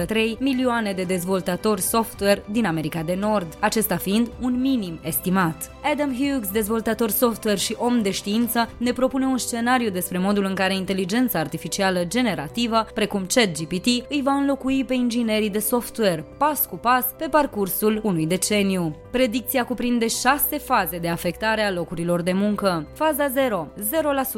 4,3 0.06 0.38
milioane 0.38 0.92
de 0.92 1.02
dezvoltatori 1.02 1.80
software 1.80 2.42
din 2.50 2.66
America 2.66 3.02
de 3.02 3.16
Nord, 3.20 3.56
acesta 3.60 3.96
fiind 3.96 4.28
un 4.40 4.60
minim 4.60 4.98
estimat. 5.02 5.70
Adam 5.92 6.14
Hughes, 6.14 6.50
dezvoltator 6.50 7.10
software 7.10 7.56
și 7.56 7.76
om 7.78 8.02
de 8.02 8.10
știință, 8.10 8.70
ne 8.76 8.92
propune 8.92 9.26
un 9.26 9.38
scenariu 9.38 9.90
despre 9.90 10.18
modul 10.18 10.44
în 10.44 10.54
care 10.54 10.71
inteligența 10.72 11.38
artificială 11.38 12.04
generativă, 12.04 12.86
precum 12.94 13.26
ChatGPT, 13.34 13.86
îi 13.86 14.20
va 14.24 14.32
înlocui 14.32 14.84
pe 14.84 14.94
inginerii 14.94 15.50
de 15.50 15.58
software, 15.58 16.24
pas 16.38 16.66
cu 16.66 16.76
pas, 16.76 17.04
pe 17.18 17.26
parcursul 17.30 18.00
unui 18.02 18.26
deceniu. 18.26 18.96
Predicția 19.10 19.64
cuprinde 19.64 20.08
șase 20.08 20.58
faze 20.58 20.98
de 20.98 21.08
afectare 21.08 21.62
a 21.62 21.72
locurilor 21.72 22.22
de 22.22 22.32
muncă. 22.32 22.86
Faza 22.94 23.28
0, 23.28 23.68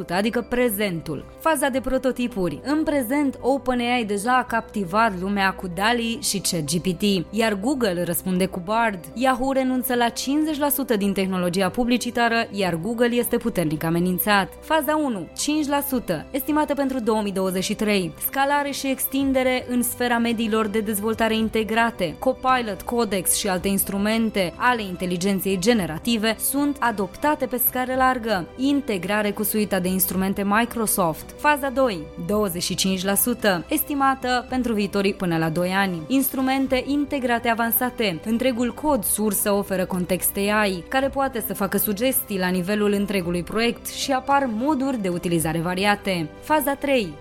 0%, 0.05 0.09
adică 0.09 0.47
prezentul. 0.49 1.25
Faza 1.41 1.69
de 1.69 1.81
prototipuri. 1.81 2.61
În 2.65 2.83
prezent, 2.83 3.39
OpenAI 3.41 4.05
deja 4.05 4.37
a 4.37 4.45
captivat 4.45 5.21
lumea 5.21 5.55
cu 5.55 5.67
DALI 5.75 6.19
și 6.23 6.39
ChatGPT, 6.39 7.03
iar 7.31 7.55
Google 7.55 8.03
răspunde 8.05 8.47
cu 8.47 8.63
Bard. 8.65 8.99
Yahoo 9.15 9.53
renunță 9.53 9.95
la 9.95 10.09
50% 10.09 10.97
din 10.99 11.13
tehnologia 11.13 11.69
publicitară, 11.69 12.49
iar 12.51 12.75
Google 12.75 13.15
este 13.15 13.37
puternic 13.37 13.85
amenințat. 13.85 14.53
Faza 14.61 14.97
1, 14.97 15.29
5%, 16.11 16.24
estimată 16.31 16.75
pentru 16.75 17.01
2023. 17.01 18.13
Scalare 18.27 18.71
și 18.71 18.91
extindere 18.91 19.67
în 19.69 19.83
sfera 19.83 20.19
mediilor 20.19 20.67
de 20.67 20.81
dezvoltare 20.81 21.37
integrate, 21.37 22.15
Copilot, 22.19 22.83
Codex 22.83 23.35
și 23.35 23.49
alte 23.49 23.69
instrumente 23.69 24.53
ale 24.57 24.83
inteligenței 24.83 25.59
generative 25.59 26.37
sunt 26.39 26.77
adoptate 26.81 27.47
pe 27.47 27.61
scară 27.67 27.95
largă. 27.97 28.47
Integrare 28.57 29.31
cu 29.31 29.43
suita 29.43 29.81
de 29.81 29.89
instrumente 29.89 30.45
Microsoft. 30.45 31.35
Faza 31.39 31.69
2, 31.69 31.99
25%, 33.63 33.67
estimată 33.69 34.47
pentru 34.49 34.73
viitorii 34.73 35.15
până 35.15 35.37
la 35.37 35.49
2 35.49 35.71
ani. 35.71 36.03
Instrumente 36.07 36.85
integrate 36.87 37.49
avansate. 37.49 38.21
Întregul 38.25 38.73
cod 38.73 39.05
sursă 39.05 39.53
oferă 39.53 39.85
context 39.85 40.37
AI, 40.37 40.85
care 40.89 41.09
poate 41.09 41.45
să 41.47 41.55
facă 41.55 41.77
sugestii 41.77 42.39
la 42.39 42.49
nivelul 42.49 42.93
întregului 42.93 43.43
proiect 43.43 43.87
și 43.87 44.13
apar 44.13 44.49
moduri 44.53 45.03
de 45.03 45.09
utilizare 45.09 45.59
variate. 45.59 46.14
Faza 46.41 46.75
3, 46.75 47.15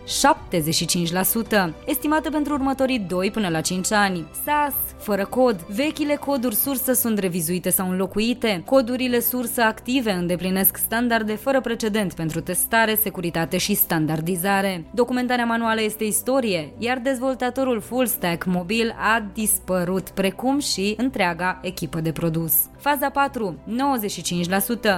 75%, 1.69 1.73
estimată 1.85 2.29
pentru 2.29 2.53
următorii 2.53 2.99
2 2.99 3.31
până 3.31 3.49
la 3.49 3.61
5 3.61 3.91
ani. 3.91 4.25
SAS, 4.43 4.73
fără 4.97 5.25
cod. 5.25 5.61
Vechile 5.61 6.15
coduri 6.15 6.55
sursă 6.55 6.93
sunt 6.93 7.17
revizuite 7.17 7.69
sau 7.69 7.89
înlocuite. 7.89 8.61
Codurile 8.65 9.19
sursă 9.19 9.61
active 9.61 10.11
îndeplinesc 10.11 10.77
standarde 10.77 11.35
fără 11.35 11.61
precedent 11.61 12.13
pentru 12.13 12.41
testare, 12.41 12.95
securitate 12.95 13.57
și 13.57 13.73
standardizare. 13.73 14.85
Documentarea 14.93 15.45
manuală 15.45 15.81
este 15.81 16.03
istorie, 16.03 16.73
iar 16.77 16.99
dezvoltatorul 16.99 17.81
full 17.81 18.05
stack 18.05 18.45
mobil 18.45 18.95
a 18.97 19.25
dispărut, 19.33 20.09
precum 20.09 20.59
și 20.59 20.93
întreaga 20.97 21.59
echipă 21.61 21.99
de 21.99 22.11
produs. 22.11 22.53
Faza 22.77 23.09
4, 23.09 23.55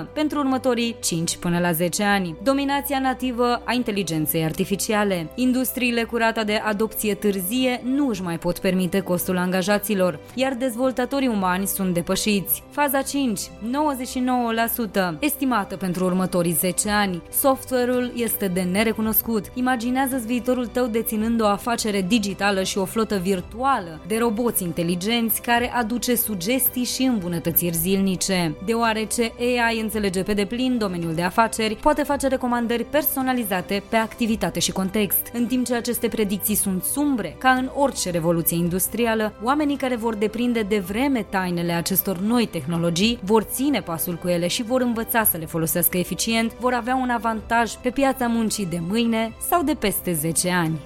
95% 0.07 0.13
pentru 0.13 0.39
următorii 0.39 0.95
5 1.01 1.37
până 1.37 1.59
la 1.59 1.71
10 1.71 2.03
ani. 2.03 2.35
Dominația 2.43 2.99
nativă 2.99 3.61
a 3.65 3.73
inteligenței 3.87 4.43
artificiale. 4.43 5.27
Industriile 5.35 6.03
cu 6.03 6.15
rata 6.15 6.43
de 6.43 6.53
adopție 6.53 7.13
târzie 7.13 7.81
nu 7.83 8.07
își 8.07 8.21
mai 8.21 8.37
pot 8.37 8.59
permite 8.59 8.99
costul 8.99 9.37
angajaților, 9.37 10.19
iar 10.33 10.53
dezvoltatorii 10.53 11.27
umani 11.27 11.67
sunt 11.67 11.93
depășiți. 11.93 12.63
Faza 12.69 13.01
5, 13.01 13.39
99%, 13.39 15.19
estimată 15.19 15.75
pentru 15.75 16.05
următorii 16.05 16.51
10 16.51 16.89
ani. 16.89 17.21
Software-ul 17.31 18.11
este 18.15 18.47
de 18.47 18.61
nerecunoscut. 18.61 19.45
Imaginează-ți 19.53 20.25
viitorul 20.25 20.67
tău 20.67 20.85
deținând 20.85 21.41
o 21.41 21.47
afacere 21.47 22.01
digitală 22.01 22.63
și 22.63 22.77
o 22.77 22.85
flotă 22.85 23.17
virtuală 23.17 24.01
de 24.07 24.17
roboți 24.17 24.63
inteligenți 24.63 25.41
care 25.41 25.71
aduce 25.75 26.15
sugestii 26.15 26.83
și 26.83 27.03
îmbunătățiri 27.03 27.75
zilnice. 27.75 28.55
Deoarece 28.65 29.31
AI 29.39 29.79
înțelege 29.79 30.23
pe 30.23 30.33
deplin 30.33 30.77
domeniul 30.77 31.13
de 31.13 31.21
afaceri, 31.21 31.75
poate 31.75 32.03
face 32.03 32.27
recomandări 32.27 32.83
personalizate 32.83 33.75
pe 33.89 33.96
activitate 33.96 34.60
și 34.60 34.72
context. 34.72 35.29
În 35.34 35.46
timp 35.46 35.65
ce 35.65 35.75
aceste 35.75 36.08
predicții 36.08 36.55
sunt 36.55 36.84
sumbre, 36.84 37.36
ca 37.39 37.50
în 37.50 37.70
orice 37.75 38.10
revoluție 38.10 38.58
industrială, 38.58 39.34
oamenii 39.44 39.77
care 39.77 39.96
vor 39.96 40.15
deprinde 40.15 40.62
de 40.62 40.79
vreme 40.79 41.25
tainele 41.29 41.72
acestor 41.72 42.17
noi 42.17 42.46
tehnologii 42.46 43.20
vor 43.24 43.44
ține 43.44 43.82
pasul 43.82 44.15
cu 44.15 44.27
ele 44.27 44.48
și 44.48 44.63
vor 44.63 44.82
învăța 44.82 45.24
să 45.24 45.38
le 45.38 45.46
folosească 45.46 45.98
eficient, 45.98 46.53
vor 46.60 46.74
avea 46.74 46.96
un 46.96 47.10
avantaj 47.10 47.72
pe 47.74 47.89
piața 47.89 48.27
muncii 48.27 48.65
de 48.65 48.79
mâine 48.88 49.34
sau 49.50 49.63
de 49.63 49.74
peste 49.74 50.13
10 50.13 50.50
ani. 50.50 50.79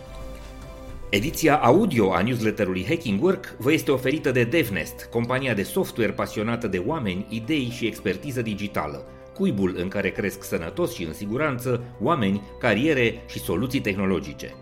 Ediția 1.09 1.55
audio 1.55 2.13
a 2.13 2.21
newsletterului 2.21 2.85
Hacking 2.87 3.23
Work 3.23 3.55
vă 3.57 3.71
este 3.71 3.91
oferită 3.91 4.31
de 4.31 4.43
DevNest, 4.43 5.07
compania 5.11 5.53
de 5.53 5.63
software 5.63 6.11
pasionată 6.11 6.67
de 6.67 6.83
oameni, 6.85 7.25
idei 7.29 7.69
și 7.75 7.85
expertiză 7.85 8.41
digitală, 8.41 9.05
cuibul 9.39 9.75
în 9.77 9.87
care 9.87 10.09
cresc 10.09 10.43
sănătos 10.43 10.93
și 10.93 11.03
în 11.03 11.13
siguranță 11.13 11.83
oameni, 12.01 12.41
cariere 12.59 13.23
și 13.27 13.39
soluții 13.39 13.79
tehnologice. 13.79 14.53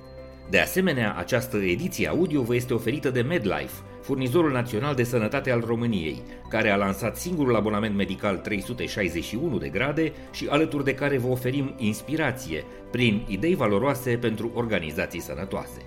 De 0.49 0.59
asemenea, 0.59 1.15
această 1.17 1.57
ediție 1.57 2.07
audio 2.07 2.41
vă 2.41 2.55
este 2.55 2.73
oferită 2.73 3.09
de 3.09 3.21
MedLife, 3.21 3.81
furnizorul 4.01 4.51
național 4.51 4.95
de 4.95 5.03
sănătate 5.03 5.51
al 5.51 5.63
României, 5.67 6.21
care 6.49 6.69
a 6.69 6.75
lansat 6.75 7.17
singurul 7.17 7.55
abonament 7.55 7.95
medical 7.95 8.37
361 8.37 9.57
de 9.57 9.69
grade 9.69 10.13
și 10.31 10.47
alături 10.49 10.83
de 10.83 10.93
care 10.93 11.17
vă 11.17 11.27
oferim 11.27 11.75
inspirație 11.77 12.63
prin 12.91 13.25
idei 13.27 13.55
valoroase 13.55 14.17
pentru 14.17 14.51
organizații 14.55 15.21
sănătoase. 15.21 15.86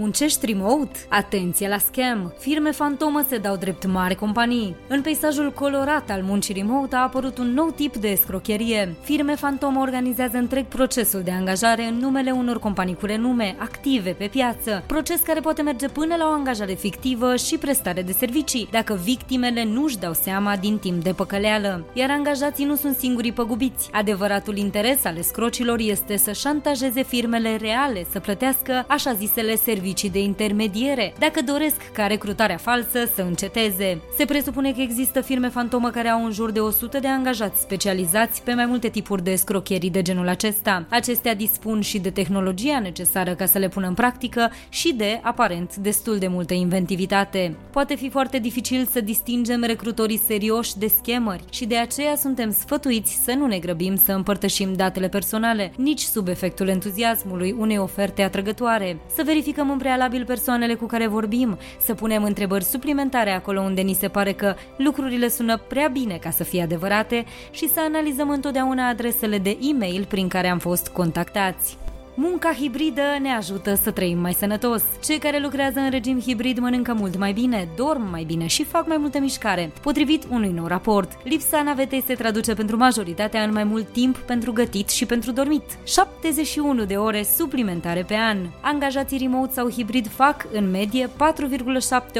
Muncești 0.00 0.46
remote? 0.46 0.98
Atenție 1.08 1.68
la 1.68 1.78
scam! 1.78 2.34
Firme 2.38 2.70
fantomă 2.70 3.24
se 3.28 3.38
dau 3.38 3.56
drept 3.56 3.86
mari 3.86 4.14
companii. 4.14 4.76
În 4.88 5.02
peisajul 5.02 5.52
colorat 5.52 6.10
al 6.10 6.22
muncii 6.22 6.54
remote 6.54 6.96
a 6.96 7.02
apărut 7.02 7.38
un 7.38 7.52
nou 7.52 7.70
tip 7.70 7.96
de 7.96 8.08
escrocherie. 8.08 8.94
Firme 9.02 9.34
fantomă 9.34 9.80
organizează 9.80 10.36
întreg 10.36 10.64
procesul 10.64 11.20
de 11.22 11.30
angajare 11.30 11.84
în 11.84 11.94
numele 11.94 12.30
unor 12.30 12.58
companii 12.58 12.94
cu 12.94 13.06
renume, 13.06 13.56
active 13.58 14.10
pe 14.10 14.26
piață, 14.26 14.82
proces 14.86 15.20
care 15.20 15.40
poate 15.40 15.62
merge 15.62 15.88
până 15.88 16.14
la 16.16 16.24
o 16.24 16.32
angajare 16.32 16.72
fictivă 16.72 17.36
și 17.36 17.58
prestare 17.58 18.02
de 18.02 18.12
servicii, 18.12 18.68
dacă 18.70 19.00
victimele 19.04 19.64
nu-și 19.64 19.98
dau 19.98 20.12
seama 20.12 20.56
din 20.56 20.78
timp 20.78 21.02
de 21.02 21.12
păcăleală. 21.12 21.84
Iar 21.92 22.10
angajații 22.10 22.64
nu 22.64 22.74
sunt 22.74 22.96
singurii 22.96 23.32
păgubiți. 23.32 23.88
Adevăratul 23.92 24.56
interes 24.56 25.04
al 25.04 25.16
escrocilor 25.16 25.78
este 25.80 26.16
să 26.16 26.32
șantajeze 26.32 27.02
firmele 27.02 27.56
reale 27.56 28.06
să 28.10 28.20
plătească 28.20 28.84
așa 28.88 29.12
zisele 29.12 29.56
servicii 29.56 29.86
servicii 29.88 30.20
de 30.20 30.26
intermediere, 30.26 31.14
dacă 31.18 31.42
doresc 31.42 31.90
ca 31.92 32.06
recrutarea 32.06 32.56
falsă 32.56 33.10
să 33.14 33.22
înceteze. 33.22 34.00
Se 34.16 34.24
presupune 34.24 34.72
că 34.72 34.80
există 34.80 35.20
firme 35.20 35.48
fantomă 35.48 35.90
care 35.90 36.08
au 36.08 36.24
în 36.24 36.32
jur 36.32 36.50
de 36.50 36.60
100 36.60 36.98
de 36.98 37.08
angajați 37.08 37.60
specializați 37.60 38.42
pe 38.42 38.54
mai 38.54 38.66
multe 38.66 38.88
tipuri 38.88 39.24
de 39.24 39.34
scrocherii 39.34 39.90
de 39.90 40.02
genul 40.02 40.28
acesta. 40.28 40.86
Acestea 40.88 41.34
dispun 41.34 41.80
și 41.80 41.98
de 41.98 42.10
tehnologia 42.10 42.78
necesară 42.78 43.34
ca 43.34 43.46
să 43.46 43.58
le 43.58 43.68
pună 43.68 43.86
în 43.86 43.94
practică 43.94 44.50
și 44.68 44.92
de, 44.92 45.20
aparent, 45.22 45.76
destul 45.76 46.18
de 46.18 46.26
multă 46.26 46.54
inventivitate. 46.54 47.56
Poate 47.70 47.94
fi 47.94 48.10
foarte 48.10 48.38
dificil 48.38 48.88
să 48.90 49.00
distingem 49.00 49.62
recrutorii 49.62 50.22
serioși 50.26 50.78
de 50.78 50.86
schemări 50.86 51.44
și 51.50 51.66
de 51.66 51.76
aceea 51.76 52.16
suntem 52.16 52.52
sfătuiți 52.52 53.20
să 53.24 53.32
nu 53.32 53.46
ne 53.46 53.58
grăbim 53.58 53.96
să 53.96 54.12
împărtășim 54.12 54.72
datele 54.72 55.08
personale, 55.08 55.72
nici 55.76 56.00
sub 56.00 56.28
efectul 56.28 56.68
entuziasmului 56.68 57.54
unei 57.58 57.78
oferte 57.78 58.22
atrăgătoare. 58.22 58.98
Să 59.14 59.22
verificăm 59.24 59.70
în 59.70 59.77
în 59.78 59.84
prealabil 59.84 60.24
persoanele 60.24 60.74
cu 60.74 60.86
care 60.86 61.06
vorbim, 61.06 61.58
să 61.80 61.94
punem 61.94 62.22
întrebări 62.24 62.64
suplimentare 62.64 63.30
acolo 63.30 63.60
unde 63.60 63.80
ni 63.80 63.92
se 63.92 64.08
pare 64.08 64.32
că 64.32 64.54
lucrurile 64.76 65.28
sună 65.28 65.58
prea 65.68 65.88
bine 65.88 66.16
ca 66.16 66.30
să 66.30 66.44
fie 66.44 66.62
adevărate 66.62 67.24
și 67.50 67.68
să 67.68 67.80
analizăm 67.80 68.30
întotdeauna 68.30 68.88
adresele 68.88 69.38
de 69.38 69.58
e-mail 69.60 70.04
prin 70.04 70.28
care 70.28 70.48
am 70.48 70.58
fost 70.58 70.88
contactați. 70.88 71.87
Munca 72.20 72.52
hibridă 72.52 73.02
ne 73.20 73.30
ajută 73.30 73.74
să 73.74 73.90
trăim 73.90 74.18
mai 74.18 74.32
sănătos. 74.32 74.82
Cei 75.04 75.18
care 75.18 75.38
lucrează 75.38 75.78
în 75.78 75.90
regim 75.90 76.20
hibrid 76.20 76.58
mănâncă 76.58 76.94
mult 76.94 77.16
mai 77.16 77.32
bine, 77.32 77.68
dorm 77.76 78.10
mai 78.10 78.24
bine 78.24 78.46
și 78.46 78.64
fac 78.64 78.86
mai 78.86 78.96
multă 78.96 79.18
mișcare. 79.18 79.72
Potrivit 79.82 80.24
unui 80.30 80.50
nou 80.50 80.66
raport, 80.66 81.18
lipsa 81.24 81.62
navetei 81.62 82.02
se 82.06 82.14
traduce 82.14 82.54
pentru 82.54 82.76
majoritatea 82.76 83.42
în 83.42 83.52
mai 83.52 83.64
mult 83.64 83.88
timp 83.92 84.16
pentru 84.16 84.52
gătit 84.52 84.88
și 84.88 85.06
pentru 85.06 85.32
dormit. 85.32 85.62
71 85.84 86.84
de 86.84 86.94
ore 86.94 87.22
suplimentare 87.22 88.02
pe 88.02 88.14
an. 88.14 88.36
Angajații 88.60 89.18
remote 89.18 89.52
sau 89.52 89.70
hibrid 89.70 90.08
fac, 90.08 90.46
în 90.52 90.70
medie, 90.70 91.06
4,7 91.06 91.12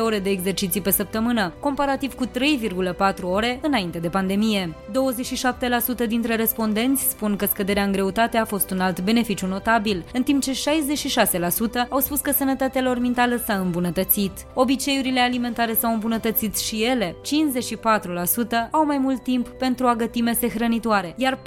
ore 0.00 0.18
de 0.18 0.30
exerciții 0.30 0.80
pe 0.80 0.90
săptămână, 0.90 1.52
comparativ 1.60 2.14
cu 2.14 2.26
3,4 2.26 3.22
ore 3.22 3.58
înainte 3.62 3.98
de 3.98 4.08
pandemie. 4.08 4.74
27% 6.04 6.06
dintre 6.08 6.34
respondenți 6.34 7.02
spun 7.02 7.36
că 7.36 7.46
scăderea 7.46 7.84
în 7.84 7.92
greutate 7.92 8.36
a 8.36 8.44
fost 8.44 8.70
un 8.70 8.80
alt 8.80 9.00
beneficiu 9.00 9.46
notabil 9.46 9.86
stabil, 9.88 10.04
în 10.12 10.22
timp 10.22 10.42
ce 10.42 10.52
66% 11.86 11.88
au 11.88 11.98
spus 11.98 12.20
că 12.20 12.30
sănătatea 12.30 12.82
lor 12.82 12.98
mentală 12.98 13.42
s-a 13.46 13.54
îmbunătățit. 13.54 14.32
Obiceiurile 14.54 15.20
alimentare 15.20 15.74
s-au 15.74 15.92
îmbunătățit 15.92 16.56
și 16.56 16.84
ele. 16.84 17.16
54% 18.66 18.70
au 18.70 18.86
mai 18.86 18.98
mult 18.98 19.22
timp 19.22 19.48
pentru 19.48 19.86
a 19.86 19.94
găti 19.94 20.20
mese 20.20 20.48
hrănitoare, 20.48 21.14
iar 21.16 21.38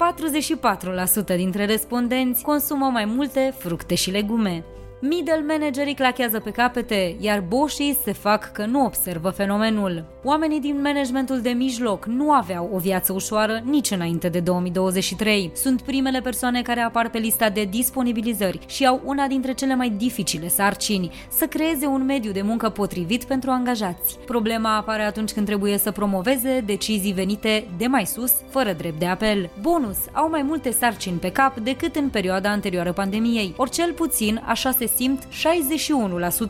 44% 1.32 1.36
dintre 1.36 1.64
respondenți 1.64 2.42
consumă 2.42 2.86
mai 2.92 3.04
multe 3.04 3.54
fructe 3.58 3.94
și 3.94 4.10
legume. 4.10 4.64
Middle 5.04 5.44
managerii 5.48 5.94
clachează 5.94 6.40
pe 6.40 6.50
capete, 6.50 7.16
iar 7.20 7.40
boșii 7.40 7.98
se 8.04 8.12
fac 8.12 8.52
că 8.52 8.66
nu 8.66 8.84
observă 8.84 9.30
fenomenul. 9.30 10.04
Oamenii 10.24 10.60
din 10.60 10.80
managementul 10.80 11.40
de 11.40 11.50
mijloc 11.50 12.06
nu 12.06 12.32
aveau 12.32 12.70
o 12.72 12.78
viață 12.78 13.12
ușoară 13.12 13.62
nici 13.64 13.90
înainte 13.90 14.28
de 14.28 14.40
2023. 14.40 15.50
Sunt 15.54 15.82
primele 15.82 16.20
persoane 16.20 16.62
care 16.62 16.80
apar 16.80 17.10
pe 17.10 17.18
lista 17.18 17.48
de 17.48 17.64
disponibilizări 17.64 18.58
și 18.66 18.86
au 18.86 19.00
una 19.04 19.26
dintre 19.26 19.52
cele 19.52 19.74
mai 19.74 19.90
dificile 19.90 20.48
sarcini, 20.48 21.10
să 21.28 21.46
creeze 21.46 21.86
un 21.86 22.04
mediu 22.04 22.32
de 22.32 22.42
muncă 22.42 22.68
potrivit 22.68 23.24
pentru 23.24 23.50
angajați. 23.50 24.18
Problema 24.26 24.76
apare 24.76 25.02
atunci 25.02 25.32
când 25.32 25.46
trebuie 25.46 25.78
să 25.78 25.90
promoveze 25.90 26.62
decizii 26.66 27.12
venite 27.12 27.68
de 27.76 27.86
mai 27.86 28.06
sus, 28.06 28.32
fără 28.48 28.72
drept 28.72 28.98
de 28.98 29.06
apel. 29.06 29.50
Bonus, 29.60 29.98
au 30.12 30.28
mai 30.30 30.42
multe 30.42 30.70
sarcini 30.70 31.18
pe 31.18 31.32
cap 31.32 31.58
decât 31.58 31.96
în 31.96 32.08
perioada 32.08 32.50
anterioară 32.50 32.92
pandemiei, 32.92 33.54
ori 33.56 33.70
cel 33.70 33.92
puțin 33.92 34.42
așa 34.46 34.70
se 34.70 34.90
simt 34.96 35.22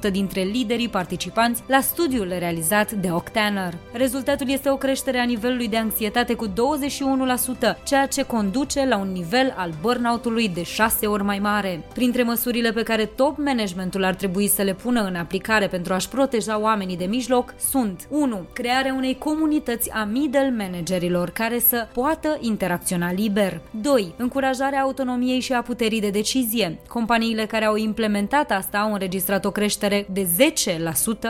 61% 0.09 0.11
dintre 0.11 0.43
liderii 0.43 0.89
participanți 0.89 1.63
la 1.67 1.81
studiul 1.81 2.35
realizat 2.39 2.93
de 2.93 3.11
Octaner. 3.11 3.75
Rezultatul 3.93 4.51
este 4.51 4.71
o 4.71 4.77
creștere 4.77 5.19
a 5.19 5.25
nivelului 5.25 5.69
de 5.69 5.77
anxietate 5.77 6.35
cu 6.35 6.49
21%, 6.49 6.51
ceea 7.85 8.07
ce 8.07 8.23
conduce 8.23 8.87
la 8.87 8.97
un 8.97 9.13
nivel 9.13 9.55
al 9.57 9.73
burnout-ului 9.81 10.49
de 10.49 10.63
6 10.63 11.07
ori 11.07 11.23
mai 11.23 11.39
mare. 11.39 11.83
Printre 11.95 12.23
măsurile 12.23 12.73
pe 12.73 12.83
care 12.83 13.05
top 13.05 13.37
managementul 13.39 14.05
ar 14.05 14.15
trebui 14.15 14.49
să 14.49 14.63
le 14.63 14.75
pună 14.75 15.01
în 15.03 15.15
aplicare 15.15 15.67
pentru 15.67 15.93
a-și 15.95 16.09
proteja 16.09 16.61
oamenii 16.61 16.97
de 16.97 17.05
mijloc 17.05 17.55
sunt 17.71 18.07
1. 18.11 18.47
Crearea 18.53 18.95
unei 18.95 19.19
comunități 19.19 19.91
a 19.91 20.05
middle 20.05 20.55
managerilor 20.59 21.31
care 21.31 21.59
să 21.59 21.89
poată 21.95 22.39
interacționa 22.41 23.13
liber. 23.13 23.61
2. 23.71 24.15
Încurajarea 24.17 24.81
autonomiei 24.81 25.41
și 25.41 25.53
a 25.53 25.63
puterii 25.63 26.01
de 26.01 26.11
decizie. 26.11 26.79
Companiile 26.89 27.47
care 27.47 27.65
au 27.65 27.77
implementat 27.77 28.31
implementat 28.33 28.59
asta 28.59 28.79
au 28.79 28.93
înregistrat 28.93 29.45
o 29.45 29.51
creștere 29.51 30.07
de 30.13 30.27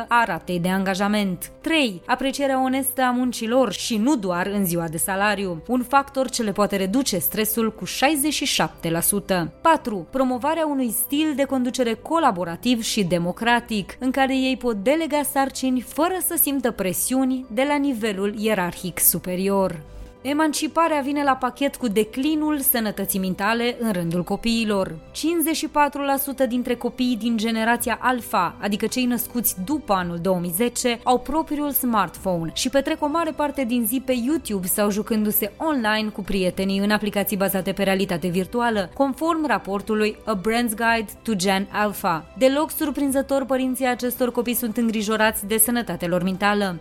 10% 0.04 0.06
a 0.08 0.24
ratei 0.24 0.60
de 0.60 0.68
angajament. 0.68 1.50
3. 1.60 2.02
Aprecierea 2.06 2.62
onestă 2.62 3.02
a 3.02 3.10
muncilor 3.10 3.72
și 3.72 3.96
nu 3.96 4.16
doar 4.16 4.46
în 4.46 4.66
ziua 4.66 4.88
de 4.88 4.96
salariu, 4.96 5.62
un 5.66 5.82
factor 5.82 6.30
ce 6.30 6.42
le 6.42 6.52
poate 6.52 6.76
reduce 6.76 7.18
stresul 7.18 7.72
cu 7.72 7.84
67%. 7.86 9.50
4. 9.60 10.06
Promovarea 10.10 10.66
unui 10.66 10.90
stil 10.90 11.32
de 11.36 11.44
conducere 11.44 11.94
colaborativ 11.94 12.82
și 12.82 13.04
democratic, 13.04 13.96
în 13.98 14.10
care 14.10 14.36
ei 14.36 14.56
pot 14.56 14.76
delega 14.76 15.22
sarcini 15.32 15.80
fără 15.80 16.16
să 16.26 16.38
simtă 16.40 16.70
presiuni 16.70 17.46
de 17.50 17.64
la 17.68 17.76
nivelul 17.76 18.34
ierarhic 18.38 18.98
superior. 18.98 19.91
Emanciparea 20.22 21.00
vine 21.00 21.22
la 21.22 21.36
pachet 21.36 21.76
cu 21.76 21.88
declinul 21.88 22.58
sănătății 22.58 23.18
mentale 23.18 23.76
în 23.80 23.92
rândul 23.92 24.24
copiilor. 24.24 24.98
54% 26.44 26.48
dintre 26.48 26.74
copiii 26.74 27.16
din 27.16 27.36
generația 27.36 27.98
Alpha, 28.00 28.56
adică 28.60 28.86
cei 28.86 29.04
născuți 29.04 29.56
după 29.64 29.92
anul 29.92 30.18
2010, 30.22 31.00
au 31.02 31.18
propriul 31.18 31.70
smartphone 31.70 32.50
și 32.54 32.68
petrec 32.68 33.02
o 33.02 33.06
mare 33.06 33.30
parte 33.30 33.64
din 33.64 33.86
zi 33.86 34.02
pe 34.04 34.14
YouTube 34.26 34.66
sau 34.66 34.90
jucându-se 34.90 35.52
online 35.56 36.08
cu 36.08 36.22
prietenii 36.22 36.78
în 36.78 36.90
aplicații 36.90 37.36
bazate 37.36 37.72
pe 37.72 37.82
realitate 37.82 38.28
virtuală, 38.28 38.90
conform 38.94 39.46
raportului 39.46 40.16
A 40.24 40.40
Brand's 40.40 40.74
Guide 40.76 41.12
to 41.22 41.34
Gen 41.34 41.68
Alpha. 41.72 42.24
Deloc 42.38 42.70
surprinzător, 42.70 43.44
părinții 43.44 43.86
acestor 43.86 44.32
copii 44.32 44.54
sunt 44.54 44.76
îngrijorați 44.76 45.46
de 45.46 45.58
sănătatea 45.58 46.08
lor 46.08 46.22
mentală. 46.22 46.80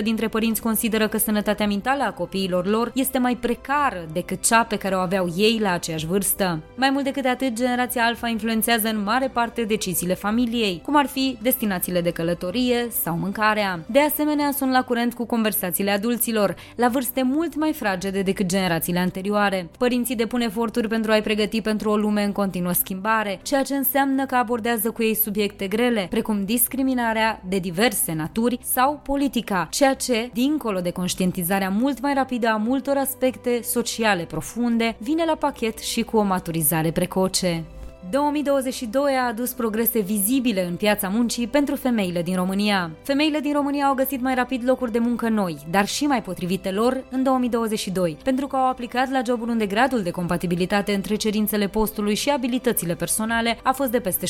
37% 0.00 0.02
dintre 0.02 0.28
părinți 0.28 0.62
consideră 0.62 1.08
că 1.08 1.18
sănătatea 1.18 1.66
mentală 1.66 2.08
a 2.10 2.12
copiilor 2.12 2.66
lor 2.66 2.90
este 2.94 3.18
mai 3.18 3.36
precară 3.36 4.06
decât 4.12 4.46
cea 4.46 4.64
pe 4.64 4.76
care 4.76 4.94
o 4.94 4.98
aveau 4.98 5.28
ei 5.36 5.58
la 5.60 5.72
aceeași 5.72 6.06
vârstă. 6.06 6.58
Mai 6.74 6.90
mult 6.90 7.04
decât 7.04 7.24
atât, 7.24 7.52
generația 7.52 8.04
Alpha 8.04 8.28
influențează 8.28 8.88
în 8.88 9.02
mare 9.02 9.28
parte 9.28 9.62
deciziile 9.62 10.14
familiei, 10.14 10.80
cum 10.84 10.96
ar 10.96 11.06
fi 11.06 11.38
destinațiile 11.42 12.00
de 12.00 12.10
călătorie 12.10 12.86
sau 13.02 13.16
mâncarea. 13.16 13.80
De 13.86 14.00
asemenea, 14.00 14.50
sunt 14.50 14.70
la 14.70 14.82
curent 14.82 15.14
cu 15.14 15.26
conversațiile 15.26 15.90
adulților, 15.90 16.54
la 16.76 16.88
vârste 16.88 17.22
mult 17.22 17.56
mai 17.56 17.72
fragede 17.72 18.22
decât 18.22 18.46
generațiile 18.46 18.98
anterioare. 18.98 19.68
Părinții 19.78 20.16
depun 20.16 20.40
eforturi 20.40 20.88
pentru 20.88 21.12
a-i 21.12 21.22
pregăti 21.22 21.60
pentru 21.60 21.90
o 21.90 21.96
lume 21.96 22.22
în 22.24 22.32
continuă 22.32 22.72
schimbare, 22.72 23.40
ceea 23.42 23.62
ce 23.62 23.74
înseamnă 23.74 24.26
că 24.26 24.34
abordează 24.34 24.90
cu 24.90 25.02
ei 25.02 25.14
subiecte 25.14 25.66
grele, 25.66 26.06
precum 26.10 26.44
discriminarea 26.44 27.42
de 27.48 27.58
diverse 27.58 28.12
naturi 28.12 28.58
sau 28.62 29.00
politica, 29.02 29.68
ceea 29.70 29.94
ce, 29.94 30.30
dincolo 30.32 30.80
de 30.80 30.90
conștientizarea 30.90 31.68
mult 31.68 31.99
mai 32.00 32.14
rapidă 32.14 32.48
a 32.48 32.56
multor 32.56 32.96
aspecte 32.96 33.60
sociale 33.62 34.24
profunde, 34.24 34.96
vine 34.98 35.24
la 35.24 35.34
pachet 35.34 35.78
și 35.78 36.02
cu 36.02 36.16
o 36.16 36.22
maturizare 36.22 36.90
precoce. 36.90 37.64
2022 38.10 39.12
a 39.12 39.26
adus 39.26 39.52
progrese 39.52 40.00
vizibile 40.00 40.66
în 40.66 40.76
piața 40.76 41.08
muncii 41.08 41.46
pentru 41.46 41.74
femeile 41.76 42.22
din 42.22 42.34
România. 42.34 42.90
Femeile 43.02 43.40
din 43.40 43.52
România 43.52 43.86
au 43.86 43.94
găsit 43.94 44.20
mai 44.20 44.34
rapid 44.34 44.68
locuri 44.68 44.92
de 44.92 44.98
muncă 44.98 45.28
noi, 45.28 45.56
dar 45.70 45.86
și 45.86 46.04
mai 46.06 46.22
potrivite 46.22 46.70
lor 46.70 47.04
în 47.10 47.22
2022, 47.22 48.16
pentru 48.24 48.46
că 48.46 48.56
au 48.56 48.68
aplicat 48.68 49.10
la 49.10 49.20
joburi 49.26 49.50
unde 49.50 49.66
gradul 49.66 50.02
de 50.02 50.10
compatibilitate 50.10 50.94
între 50.94 51.14
cerințele 51.14 51.66
postului 51.66 52.14
și 52.14 52.30
abilitățile 52.30 52.94
personale 52.94 53.58
a 53.62 53.72
fost 53.72 53.90
de 53.90 54.00
peste 54.00 54.26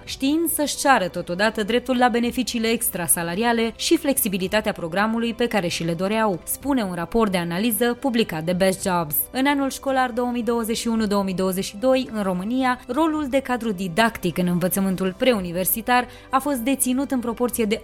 70%, 0.00 0.04
știind 0.04 0.48
să-și 0.48 0.76
ceară 0.76 1.08
totodată 1.08 1.62
dreptul 1.62 1.98
la 1.98 2.08
beneficiile 2.08 2.68
extrasalariale 2.68 3.72
și 3.76 3.96
flexibilitatea 3.96 4.72
programului 4.72 5.34
pe 5.34 5.46
care 5.46 5.68
și 5.68 5.84
le 5.84 5.94
doreau, 5.94 6.40
spune 6.44 6.82
un 6.82 6.94
raport 6.94 7.30
de 7.30 7.38
analiză 7.38 7.96
publicat 8.00 8.44
de 8.44 8.52
Best 8.52 8.82
Jobs. 8.82 9.14
În 9.30 9.46
anul 9.46 9.70
școlar 9.70 10.10
2021-2022, 10.10 10.14
în 12.12 12.22
România, 12.22 12.48
România, 12.50 12.80
rolul 12.86 13.26
de 13.28 13.40
cadru 13.40 13.72
didactic 13.72 14.38
în 14.38 14.46
învățământul 14.46 15.14
preuniversitar 15.16 16.06
a 16.30 16.38
fost 16.38 16.56
deținut 16.56 17.10
în 17.10 17.18
proporție 17.18 17.64
de 17.64 17.82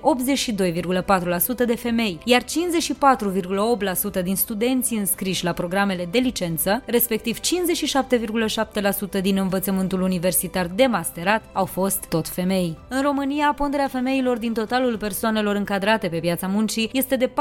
82,4% 1.62 1.66
de 1.66 1.76
femei, 1.76 2.18
iar 2.24 2.42
54,8% 2.42 4.22
din 4.22 4.36
studenții 4.36 4.98
înscriși 4.98 5.44
la 5.44 5.52
programele 5.52 6.08
de 6.10 6.18
licență, 6.18 6.82
respectiv 6.86 7.38
57,7% 7.38 9.20
din 9.20 9.36
învățământul 9.36 10.00
universitar 10.00 10.66
de 10.74 10.86
masterat, 10.86 11.42
au 11.52 11.64
fost 11.64 12.06
tot 12.08 12.28
femei. 12.28 12.78
În 12.88 13.02
România, 13.02 13.52
ponderea 13.56 13.88
femeilor 13.88 14.38
din 14.38 14.52
totalul 14.52 14.96
persoanelor 14.96 15.54
încadrate 15.54 16.08
pe 16.08 16.18
piața 16.18 16.46
muncii 16.46 16.90
este 16.92 17.16
de 17.16 17.30
46,4%, 17.30 17.32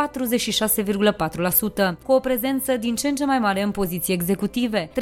cu 2.03 2.11
o 2.11 2.19
prezență 2.19 2.77
din 2.77 2.95
ce 2.95 3.07
în 3.07 3.15
ce 3.15 3.25
mai 3.25 3.39
mare 3.39 3.61
în 3.61 3.71
poziții 3.71 4.13
executive, 4.13 4.89
34% 4.89 4.93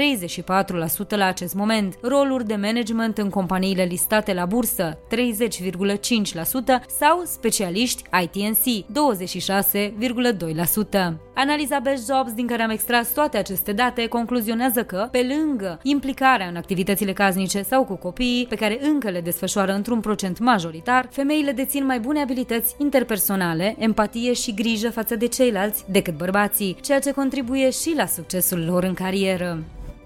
la 1.08 1.26
acest 1.26 1.54
moment 1.54 1.98
roluri 2.14 2.48
de 2.48 2.56
management 2.56 3.18
în 3.18 3.30
companiile 3.30 3.84
listate 3.84 4.34
la 4.34 4.46
bursă 4.46 4.98
30,5% 4.98 5.08
sau 7.00 7.22
specialiști 7.26 8.04
ITNC 8.24 8.86
26,2%. 11.10 11.14
Analiza 11.36 11.80
Best 11.80 12.12
Jobs 12.12 12.34
din 12.34 12.48
care 12.48 12.62
am 12.62 12.70
extras 12.70 13.14
toate 13.14 13.38
aceste 13.38 13.72
date 13.72 14.08
concluzionează 14.08 14.84
că, 14.84 15.08
pe 15.12 15.34
lângă 15.36 15.80
implicarea 15.84 16.48
în 16.48 16.56
activitățile 16.56 17.14
casnice 17.14 17.62
sau 17.62 17.84
cu 17.84 17.96
copiii, 17.96 18.46
pe 18.50 18.56
care 18.56 18.80
încă 18.82 19.10
le 19.10 19.22
desfășoară 19.22 19.74
într-un 19.74 20.00
procent 20.00 20.40
majoritar, 20.40 21.08
femeile 21.12 21.52
dețin 21.52 21.86
mai 21.86 22.00
bune 22.00 22.22
abilități 22.22 22.76
interpersonale, 22.78 23.76
empatie 23.80 24.34
și 24.34 24.54
grijă 24.54 24.90
față 24.90 25.16
de 25.16 25.28
ceilalți 25.28 25.84
decât 25.92 26.18
bărbații, 26.18 26.78
ceea 26.82 27.00
ce 27.00 27.12
contribuie 27.12 27.70
și 27.70 27.94
la 27.96 28.06
succesul 28.06 28.66
lor 28.66 28.84
în 28.84 28.94
carieră. 28.94 29.64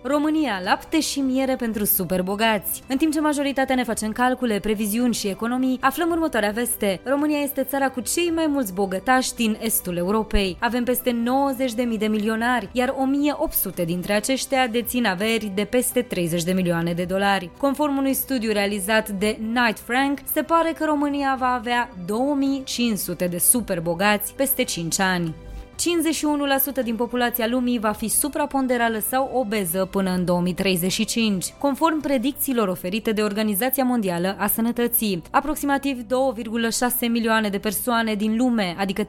România, 0.07 0.61
lapte 0.63 0.99
și 0.99 1.19
miere 1.19 1.55
pentru 1.55 1.85
superbogați. 1.85 2.83
În 2.87 2.97
timp 2.97 3.13
ce 3.13 3.19
majoritatea 3.19 3.75
ne 3.75 3.83
facem 3.83 4.11
calcule, 4.11 4.59
previziuni 4.59 5.13
și 5.13 5.27
economii, 5.27 5.77
aflăm 5.81 6.09
următoarea 6.09 6.51
veste. 6.51 6.99
România 7.03 7.39
este 7.39 7.63
țara 7.63 7.89
cu 7.89 7.99
cei 7.99 8.31
mai 8.35 8.47
mulți 8.47 8.73
bogătași 8.73 9.33
din 9.33 9.57
estul 9.61 9.97
Europei. 9.97 10.57
Avem 10.59 10.83
peste 10.83 11.23
90.000 11.91 11.97
de 11.97 12.05
milionari, 12.05 12.69
iar 12.71 12.95
1800 12.97 13.83
dintre 13.83 14.13
aceștia 14.13 14.67
dețin 14.67 15.05
averi 15.05 15.51
de 15.55 15.63
peste 15.63 16.01
30 16.01 16.43
de 16.43 16.51
milioane 16.51 16.93
de 16.93 17.03
dolari. 17.03 17.49
Conform 17.57 17.97
unui 17.97 18.13
studiu 18.13 18.51
realizat 18.51 19.09
de 19.09 19.37
Knight 19.53 19.79
Frank, 19.79 20.19
se 20.33 20.41
pare 20.41 20.71
că 20.77 20.85
România 20.85 21.35
va 21.39 21.53
avea 21.53 21.89
2500 22.05 23.27
de 23.27 23.37
superbogați 23.37 24.33
peste 24.35 24.63
5 24.63 24.99
ani. 24.99 25.35
51% 25.77 26.83
din 26.83 26.95
populația 26.95 27.47
lumii 27.47 27.79
va 27.79 27.91
fi 27.91 28.07
supraponderală 28.07 28.99
sau 29.09 29.31
obeză 29.33 29.85
până 29.85 30.11
în 30.11 30.25
2035, 30.25 31.45
conform 31.57 32.01
predicțiilor 32.01 32.67
oferite 32.67 33.11
de 33.11 33.21
Organizația 33.21 33.83
Mondială 33.83 34.35
a 34.39 34.47
Sănătății. 34.47 35.21
Aproximativ 35.31 36.01
2,6 36.01 36.07
milioane 37.09 37.49
de 37.49 37.57
persoane 37.57 38.13
din 38.13 38.37
lume, 38.37 38.75
adică 38.77 39.03
38%, 39.03 39.07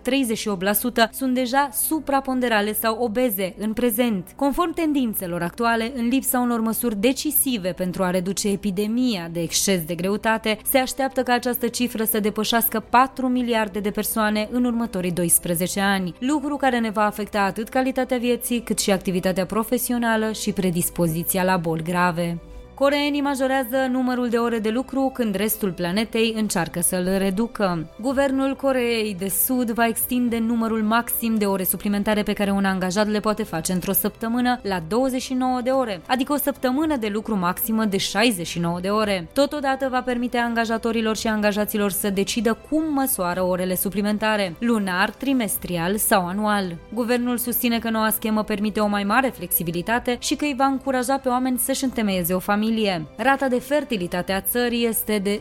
sunt 1.13 1.35
deja 1.35 1.69
supraponderale 1.73 2.73
sau 2.73 3.03
obeze 3.03 3.55
în 3.59 3.73
prezent. 3.73 4.33
Conform 4.37 4.75
tendințelor 4.75 5.43
actuale, 5.43 5.93
în 5.97 6.09
lipsa 6.09 6.39
unor 6.39 6.61
măsuri 6.61 6.97
decisive 6.97 7.73
pentru 7.73 8.03
a 8.03 8.11
reduce 8.11 8.49
epidemia 8.49 9.29
de 9.33 9.41
exces 9.41 9.85
de 9.85 9.95
greutate, 9.95 10.59
se 10.71 10.79
așteaptă 10.79 11.23
ca 11.23 11.33
această 11.33 11.69
cifră 11.69 12.05
să 12.05 12.21
depășească 12.21 12.85
4 12.91 13.29
miliarde 13.29 13.79
de 13.79 13.91
persoane 13.91 14.49
în 14.53 14.65
următorii 14.65 15.13
12 15.13 15.81
ani, 15.81 16.15
lucru 16.19 16.57
care 16.59 16.79
ne 16.79 16.91
va 16.91 17.05
afecta 17.05 17.41
atât 17.41 17.69
calitatea 17.69 18.19
vieții, 18.19 18.61
cât 18.61 18.79
și 18.79 18.91
activitatea 18.91 19.47
profesională 19.47 20.33
și 20.33 20.53
predispoziția 20.53 21.45
la 21.45 21.57
boli 21.57 21.83
grave. 21.83 22.39
Coreenii 22.79 23.21
majorează 23.21 23.77
numărul 23.91 24.29
de 24.29 24.37
ore 24.37 24.59
de 24.59 24.69
lucru 24.69 25.11
când 25.15 25.35
restul 25.35 25.73
planetei 25.73 26.35
încearcă 26.37 26.81
să-l 26.81 27.15
reducă. 27.17 27.87
Guvernul 28.01 28.57
Coreei 28.57 29.17
de 29.19 29.29
Sud 29.29 29.71
va 29.71 29.87
extinde 29.87 30.39
numărul 30.39 30.83
maxim 30.83 31.35
de 31.35 31.47
ore 31.47 31.65
suplimentare 31.65 32.23
pe 32.23 32.33
care 32.33 32.51
un 32.51 32.65
angajat 32.65 33.09
le 33.09 33.21
poate 33.21 33.43
face 33.43 33.73
într-o 33.73 33.93
săptămână 33.93 34.61
la 34.63 34.83
29 34.89 35.61
de 35.61 35.71
ore, 35.71 36.01
adică 36.07 36.33
o 36.33 36.37
săptămână 36.37 36.97
de 36.97 37.09
lucru 37.13 37.37
maximă 37.37 37.85
de 37.85 37.97
69 37.97 38.81
de 38.81 38.89
ore. 38.89 39.29
Totodată 39.33 39.89
va 39.91 40.03
permite 40.03 40.39
angajatorilor 40.39 41.17
și 41.17 41.27
angajaților 41.27 41.91
să 41.91 42.11
decidă 42.11 42.59
cum 42.69 42.93
măsoară 42.93 43.43
orele 43.43 43.75
suplimentare, 43.75 44.55
lunar, 44.59 45.11
trimestrial 45.11 45.97
sau 45.97 46.27
anual. 46.27 46.77
Guvernul 46.95 47.39
susține 47.39 47.79
că 47.79 47.91
noua 47.91 48.11
schemă 48.11 48.43
permite 48.43 48.81
o 48.81 48.87
mai 48.87 49.05
mare 49.05 49.29
flexibilitate 49.29 50.17
și 50.21 50.35
că 50.35 50.45
îi 50.45 50.55
va 50.57 50.67
încuraja 50.67 51.17
pe 51.17 51.29
oameni 51.29 51.59
să-și 51.59 51.85
întemeieze 51.85 52.35
o 52.35 52.39
familie 52.39 52.67
familie. 52.69 53.07
Rata 53.17 53.49
de 53.49 53.59
fertilitate 53.59 54.33
a 54.33 54.41
țării 54.41 54.87
este 54.87 55.19
de 55.19 55.41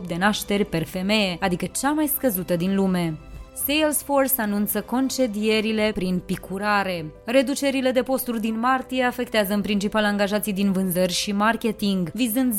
0,78 0.00 0.06
de 0.06 0.16
nașteri 0.18 0.64
per 0.64 0.84
femeie, 0.84 1.36
adică 1.40 1.66
cea 1.80 1.90
mai 1.90 2.06
scăzută 2.06 2.56
din 2.56 2.74
lume. 2.74 3.18
Salesforce 3.64 4.32
anunță 4.36 4.80
concedierile 4.80 5.90
prin 5.94 6.22
picurare. 6.26 7.06
Reducerile 7.24 7.90
de 7.90 8.02
posturi 8.02 8.40
din 8.40 8.58
martie 8.58 9.02
afectează 9.02 9.54
în 9.54 9.60
principal 9.60 10.04
angajații 10.04 10.52
din 10.52 10.72
vânzări 10.72 11.12
și 11.12 11.32
marketing, 11.32 12.10
vizând 12.14 12.54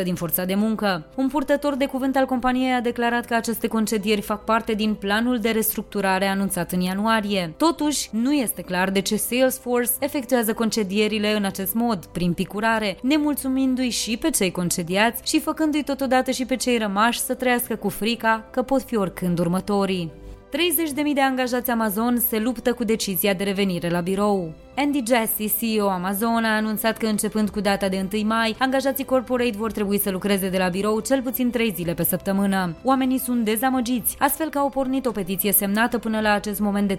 10% 0.00 0.02
din 0.02 0.14
forța 0.14 0.44
de 0.44 0.54
muncă. 0.54 1.06
Un 1.16 1.28
purtător 1.28 1.74
de 1.74 1.86
cuvânt 1.86 2.16
al 2.16 2.26
companiei 2.26 2.72
a 2.72 2.80
declarat 2.80 3.24
că 3.24 3.34
aceste 3.34 3.66
concedieri 3.66 4.20
fac 4.20 4.44
parte 4.44 4.72
din 4.72 4.94
planul 4.94 5.38
de 5.38 5.50
restructurare 5.50 6.26
anunțat 6.26 6.72
în 6.72 6.80
ianuarie. 6.80 7.54
Totuși, 7.56 8.08
nu 8.12 8.32
este 8.32 8.62
clar 8.62 8.90
de 8.90 9.00
ce 9.00 9.16
Salesforce 9.16 9.90
efectuează 9.98 10.54
concedierile 10.54 11.36
în 11.36 11.44
acest 11.44 11.74
mod, 11.74 12.04
prin 12.04 12.32
picurare, 12.32 12.96
nemulțumindu-i 13.02 13.90
și 13.90 14.16
pe 14.16 14.30
cei 14.30 14.50
concediați 14.50 15.22
și 15.30 15.40
făcându-i 15.40 15.82
totodată 15.82 16.30
și 16.30 16.44
pe 16.44 16.56
cei 16.56 16.78
rămași 16.78 17.20
să 17.20 17.34
trăiască 17.34 17.76
cu 17.76 17.88
frica 17.88 18.44
că 18.50 18.62
pot 18.62 18.82
fi 18.82 18.96
oricând 18.96 19.38
următorii. 19.38 20.21
30.000 20.52 21.14
de 21.14 21.20
angajați 21.20 21.70
Amazon 21.70 22.18
se 22.28 22.38
luptă 22.38 22.72
cu 22.72 22.84
decizia 22.84 23.34
de 23.34 23.44
revenire 23.44 23.88
la 23.88 24.00
birou. 24.00 24.52
Andy 24.76 25.02
Jassy, 25.06 25.52
CEO 25.58 25.88
Amazon, 25.88 26.44
a 26.44 26.56
anunțat 26.56 26.96
că 26.96 27.06
începând 27.06 27.50
cu 27.50 27.60
data 27.60 27.88
de 27.88 28.06
1 28.12 28.22
mai, 28.26 28.56
angajații 28.58 29.04
corporate 29.04 29.56
vor 29.56 29.72
trebui 29.72 29.98
să 29.98 30.10
lucreze 30.10 30.48
de 30.48 30.58
la 30.58 30.68
birou 30.68 31.00
cel 31.00 31.22
puțin 31.22 31.50
3 31.50 31.72
zile 31.76 31.94
pe 31.94 32.04
săptămână. 32.04 32.74
Oamenii 32.82 33.18
sunt 33.18 33.44
dezamăgiți, 33.44 34.16
astfel 34.18 34.48
că 34.48 34.58
au 34.58 34.68
pornit 34.68 35.06
o 35.06 35.10
petiție 35.10 35.52
semnată 35.52 35.98
până 35.98 36.20
la 36.20 36.32
acest 36.32 36.60
moment 36.60 36.88
de 36.88 36.98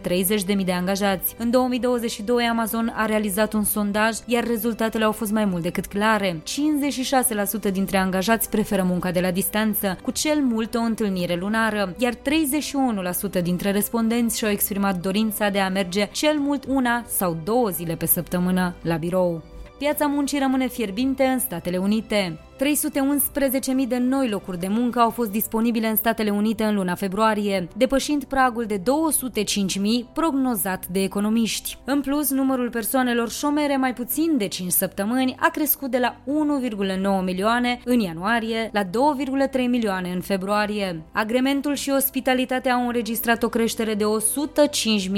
30.000 0.58 0.66
de 0.66 0.72
angajați. 0.72 1.36
În 1.38 1.50
2022, 1.50 2.44
Amazon 2.44 2.94
a 2.96 3.06
realizat 3.06 3.54
un 3.54 3.64
sondaj, 3.64 4.18
iar 4.26 4.44
rezultatele 4.44 5.04
au 5.04 5.12
fost 5.12 5.32
mai 5.32 5.46
mult 5.46 5.64
decât 5.64 5.86
clare. 5.86 6.42
56% 7.70 7.72
dintre 7.72 7.98
angajați 7.98 8.50
preferă 8.50 8.84
munca 8.84 9.12
de 9.12 9.20
la 9.20 9.32
distanță, 9.32 9.98
cu 10.04 10.12
cel 10.12 10.42
mult 10.42 10.76
o 10.76 10.80
întâlnire 10.80 11.36
lunară, 11.36 11.96
iar 11.98 12.14
31% 13.40 13.42
dintre 13.44 13.72
respondenți 13.72 14.38
și-au 14.38 14.52
exprimat 14.52 14.96
dorința 14.96 15.50
de 15.50 15.60
a 15.60 15.70
merge 15.70 16.10
cel 16.12 16.38
mult 16.40 16.64
una 16.68 17.04
sau 17.08 17.38
două 17.44 17.62
două 17.64 17.76
zile 17.76 17.96
pe 17.96 18.06
săptămână 18.06 18.76
la 18.82 18.96
birou. 18.98 19.44
Piața 19.78 20.06
muncii 20.06 20.40
rămâne 20.40 20.68
fierbinte 20.68 21.24
în 21.24 21.40
Statele 21.40 21.78
Unite. 21.78 22.40
311.000 22.64 23.88
de 23.88 23.98
noi 23.98 24.30
locuri 24.30 24.60
de 24.60 24.68
muncă 24.68 25.00
au 25.00 25.10
fost 25.10 25.32
disponibile 25.32 25.88
în 25.88 25.96
Statele 25.96 26.30
Unite 26.30 26.64
în 26.64 26.76
luna 26.76 26.96
februarie, 26.96 27.68
depășind 27.78 28.24
pragul 28.24 28.66
de 28.66 28.80
205.000 28.80 28.84
prognozat 30.14 30.88
de 30.88 31.04
economiști. 31.04 31.78
În 31.86 32.02
plus, 32.02 32.30
numărul 32.30 32.70
persoanelor 32.70 33.30
șomere 33.30 33.78
mai 33.78 33.94
puțin 33.94 34.38
de 34.38 34.48
5 34.48 34.72
săptămâni 34.72 35.36
a 35.40 35.50
crescut 35.50 35.92
de 35.92 35.98
la 35.98 36.16
1,9 37.20 37.24
milioane 37.24 37.80
în 37.86 38.00
ianuarie 38.00 38.70
la 38.74 38.84
2,3 38.84 38.90
milioane 39.70 40.12
în 40.12 40.22
februarie. 40.22 41.02
Agrementul 41.12 41.74
și 41.74 41.90
ospitalitatea 41.90 42.74
au 42.74 42.86
înregistrat 42.86 43.44
o 43.44 43.50
creștere 43.50 43.94
de 43.94 44.04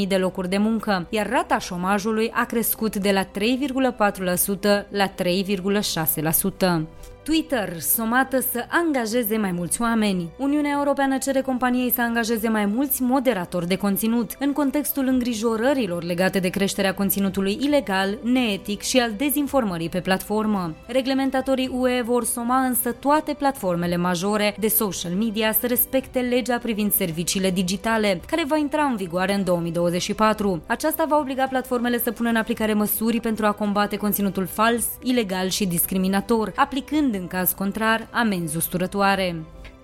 105.000 0.02 0.08
de 0.08 0.18
locuri 0.18 0.50
de 0.50 0.58
muncă, 0.58 1.08
iar 1.10 1.30
rata 1.30 1.58
șomajului 1.58 2.32
a 2.34 2.46
crescut 2.46 2.96
de 2.96 3.12
la 3.12 3.24
3,4% 3.24 3.30
la 4.90 5.08
3,6%. 5.08 7.15
Twitter, 7.26 7.80
somată 7.80 8.40
să 8.40 8.66
angajeze 8.70 9.38
mai 9.38 9.52
mulți 9.52 9.82
oameni. 9.82 10.30
Uniunea 10.38 10.72
Europeană 10.78 11.18
cere 11.18 11.42
companiei 11.42 11.92
să 11.92 12.02
angajeze 12.02 12.50
mai 12.50 12.66
mulți 12.66 13.02
moderatori 13.02 13.68
de 13.68 13.76
conținut, 13.76 14.32
în 14.40 14.54
contextul 14.54 15.08
îngrijorărilor 15.08 16.04
legate 16.04 16.40
de 16.40 16.50
creșterea 16.50 16.94
conținutului 16.94 17.58
ilegal, 17.62 18.18
neetic 18.24 18.82
și 18.82 19.00
al 19.00 19.14
dezinformării 19.18 19.90
pe 19.90 20.00
platformă. 20.00 20.76
Reglementatorii 20.88 21.70
UE 21.74 22.02
vor 22.02 22.24
soma 22.24 22.58
însă 22.58 22.92
toate 22.92 23.34
platformele 23.34 23.98
majore 23.98 24.56
de 24.60 24.68
social 24.68 25.12
media 25.12 25.52
să 25.52 25.68
respecte 25.68 26.20
legea 26.20 26.58
privind 26.58 26.94
serviciile 26.94 27.52
digitale, 27.52 28.22
care 28.28 28.44
va 28.48 28.58
intra 28.58 28.84
în 28.84 28.96
vigoare 28.96 29.34
în 29.34 29.44
2024. 29.44 30.62
Aceasta 30.68 31.06
va 31.08 31.18
obliga 31.18 31.46
platformele 31.46 32.00
să 32.00 32.12
pună 32.12 32.30
în 32.30 32.36
aplicare 32.36 32.74
măsuri 32.74 33.20
pentru 33.20 33.46
a 33.46 33.52
combate 33.52 33.98
conținutul 33.98 34.46
fals, 34.46 34.86
ilegal 35.04 35.48
și 35.48 35.66
discriminator, 35.66 36.52
aplicând 36.56 37.14
în 37.16 37.28
caz 37.28 37.52
contrar 37.52 38.08
amenzi 38.12 38.58
usturătoare. 38.58 39.36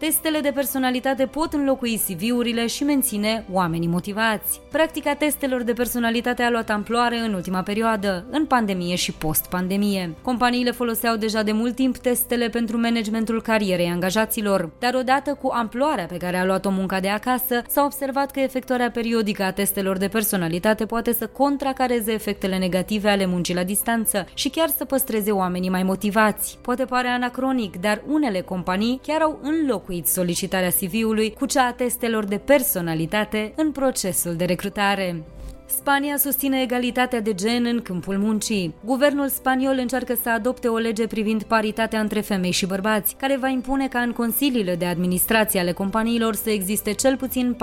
Testele 0.02 0.40
de 0.40 0.52
personalitate 0.52 1.26
pot 1.26 1.54
înlocui 1.54 2.02
CV-urile 2.08 2.68
și 2.68 2.84
menține 2.84 3.46
oamenii 3.52 3.88
motivați. 3.88 4.62
Practica 4.72 5.14
testelor 5.14 5.64
de 5.64 5.74
personalitate 5.74 6.44
a 6.44 6.50
luat 6.50 6.70
amploare 6.70 7.18
în 7.18 7.34
ultima 7.34 7.62
perioadă, 7.62 8.26
în 8.30 8.46
pandemie 8.46 8.96
și 8.96 9.12
post-pandemie. 9.12 10.16
Companiile 10.22 10.72
foloseau 10.72 11.16
deja 11.16 11.44
de 11.44 11.52
mult 11.52 11.76
timp 11.76 11.98
testele 11.98 12.50
pentru 12.50 12.80
managementul 12.80 13.42
carierei 13.42 13.88
angajaților, 13.88 14.70
dar 14.80 14.94
odată 14.94 15.34
cu 15.42 15.50
amploarea 15.54 16.06
pe 16.06 16.18
care 16.18 16.38
a 16.38 16.46
luat-o 16.46 16.70
munca 16.70 17.00
de 17.00 17.10
acasă, 17.10 17.62
s-a 17.68 17.84
observat 17.84 18.32
că 18.32 18.40
efectuarea 18.40 18.92
periodică 18.92 19.44
a 19.44 19.52
testelor 19.52 19.98
de 19.98 20.08
personalitate 20.08 20.86
poate 20.86 21.14
să 21.14 21.28
contracareze 21.28 22.12
efectele 22.12 22.58
negative 22.58 23.10
ale 23.10 23.26
muncii 23.26 23.56
la 23.56 23.64
distanță 23.64 24.26
și 24.34 24.50
chiar 24.50 24.70
să 24.70 24.86
păstreze 24.86 25.32
oamenii 25.32 25.70
mai 25.70 25.84
motivați. 25.84 26.58
Poate 26.62 26.86
pare 26.86 27.08
anacronic, 27.08 27.80
dar 27.80 28.02
unele 28.08 28.42
companii 28.42 29.00
chiar 29.04 29.22
au 29.22 29.40
înlocuit 29.42 29.90
înlocuit 29.92 30.08
solicitarea 30.08 30.70
CV-ului 30.70 31.34
cu 31.34 31.46
cea 31.46 31.66
a 31.66 31.74
testelor 31.74 32.26
de 32.26 32.38
personalitate 32.38 33.54
în 33.56 33.72
procesul 33.72 34.36
de 34.36 34.46
recrutare. 34.46 35.24
Spania 35.78 36.18
susține 36.18 36.62
egalitatea 36.62 37.22
de 37.22 37.34
gen 37.34 37.66
în 37.66 37.82
câmpul 37.82 38.18
muncii. 38.18 38.74
Guvernul 38.86 39.28
spaniol 39.28 39.78
încearcă 39.78 40.18
să 40.22 40.30
adopte 40.30 40.68
o 40.68 40.78
lege 40.78 41.08
privind 41.08 41.44
paritatea 41.44 42.00
între 42.00 42.20
femei 42.20 42.52
și 42.52 42.66
bărbați, 42.66 43.16
care 43.20 43.38
va 43.38 43.48
impune 43.48 43.88
ca 43.88 44.00
în 44.00 44.12
consiliile 44.12 44.76
de 44.76 44.86
administrație 44.86 45.60
ale 45.60 45.72
companiilor 45.72 46.36
să 46.36 46.50
existe 46.50 46.92
cel 46.92 47.18
puțin 47.18 47.58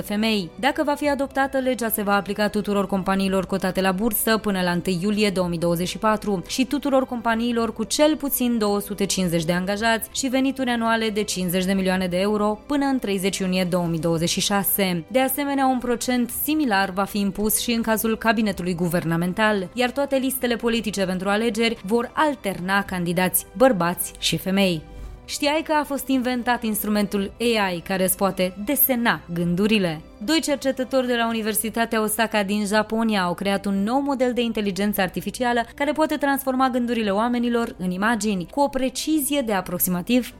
40% 0.00 0.04
femei. 0.04 0.50
Dacă 0.60 0.82
va 0.84 0.94
fi 0.94 1.08
adoptată, 1.08 1.58
legea 1.58 1.88
se 1.88 2.02
va 2.02 2.14
aplica 2.14 2.48
tuturor 2.48 2.86
companiilor 2.86 3.46
cotate 3.46 3.80
la 3.80 3.92
bursă 3.92 4.36
până 4.36 4.60
la 4.62 4.72
1 4.86 4.98
iulie 5.00 5.30
2024 5.30 6.42
și 6.46 6.64
tuturor 6.64 7.06
companiilor 7.06 7.72
cu 7.72 7.84
cel 7.84 8.16
puțin 8.16 8.58
250 8.58 9.44
de 9.44 9.52
angajați 9.52 10.08
și 10.12 10.26
venituri 10.26 10.70
anuale 10.70 11.10
de 11.10 11.22
50 11.22 11.64
de 11.64 11.72
milioane 11.72 12.06
de 12.06 12.16
euro 12.20 12.58
până 12.66 12.84
în 12.84 12.98
30 12.98 13.38
iunie 13.38 13.64
2026. 13.64 15.04
De 15.08 15.20
asemenea, 15.20 15.66
un 15.66 15.78
procent 15.78 16.30
similar 16.42 16.90
va 16.90 17.04
fi 17.04 17.18
fi 17.19 17.19
impus 17.20 17.60
și 17.60 17.72
în 17.72 17.82
cazul 17.82 18.18
cabinetului 18.18 18.74
guvernamental, 18.74 19.68
iar 19.74 19.90
toate 19.90 20.16
listele 20.16 20.56
politice 20.56 21.04
pentru 21.04 21.28
alegeri 21.28 21.78
vor 21.84 22.10
alterna 22.14 22.84
candidați 22.84 23.46
bărbați 23.56 24.12
și 24.18 24.36
femei. 24.36 24.82
Știai 25.24 25.62
că 25.64 25.72
a 25.72 25.84
fost 25.84 26.08
inventat 26.08 26.62
instrumentul 26.62 27.32
AI 27.40 27.82
care 27.86 28.02
îți 28.02 28.16
poate 28.16 28.54
desena 28.64 29.20
gândurile? 29.32 30.00
Doi 30.24 30.40
cercetători 30.40 31.06
de 31.06 31.14
la 31.14 31.28
Universitatea 31.28 32.02
Osaka 32.02 32.42
din 32.42 32.66
Japonia 32.66 33.22
au 33.22 33.34
creat 33.34 33.64
un 33.64 33.82
nou 33.82 34.00
model 34.00 34.32
de 34.32 34.40
inteligență 34.40 35.00
artificială 35.00 35.60
care 35.74 35.92
poate 35.92 36.16
transforma 36.16 36.68
gândurile 36.68 37.10
oamenilor 37.10 37.74
în 37.78 37.90
imagini 37.90 38.46
cu 38.50 38.60
o 38.60 38.68
precizie 38.68 39.40
de 39.40 39.52
aproximativ 39.52 40.34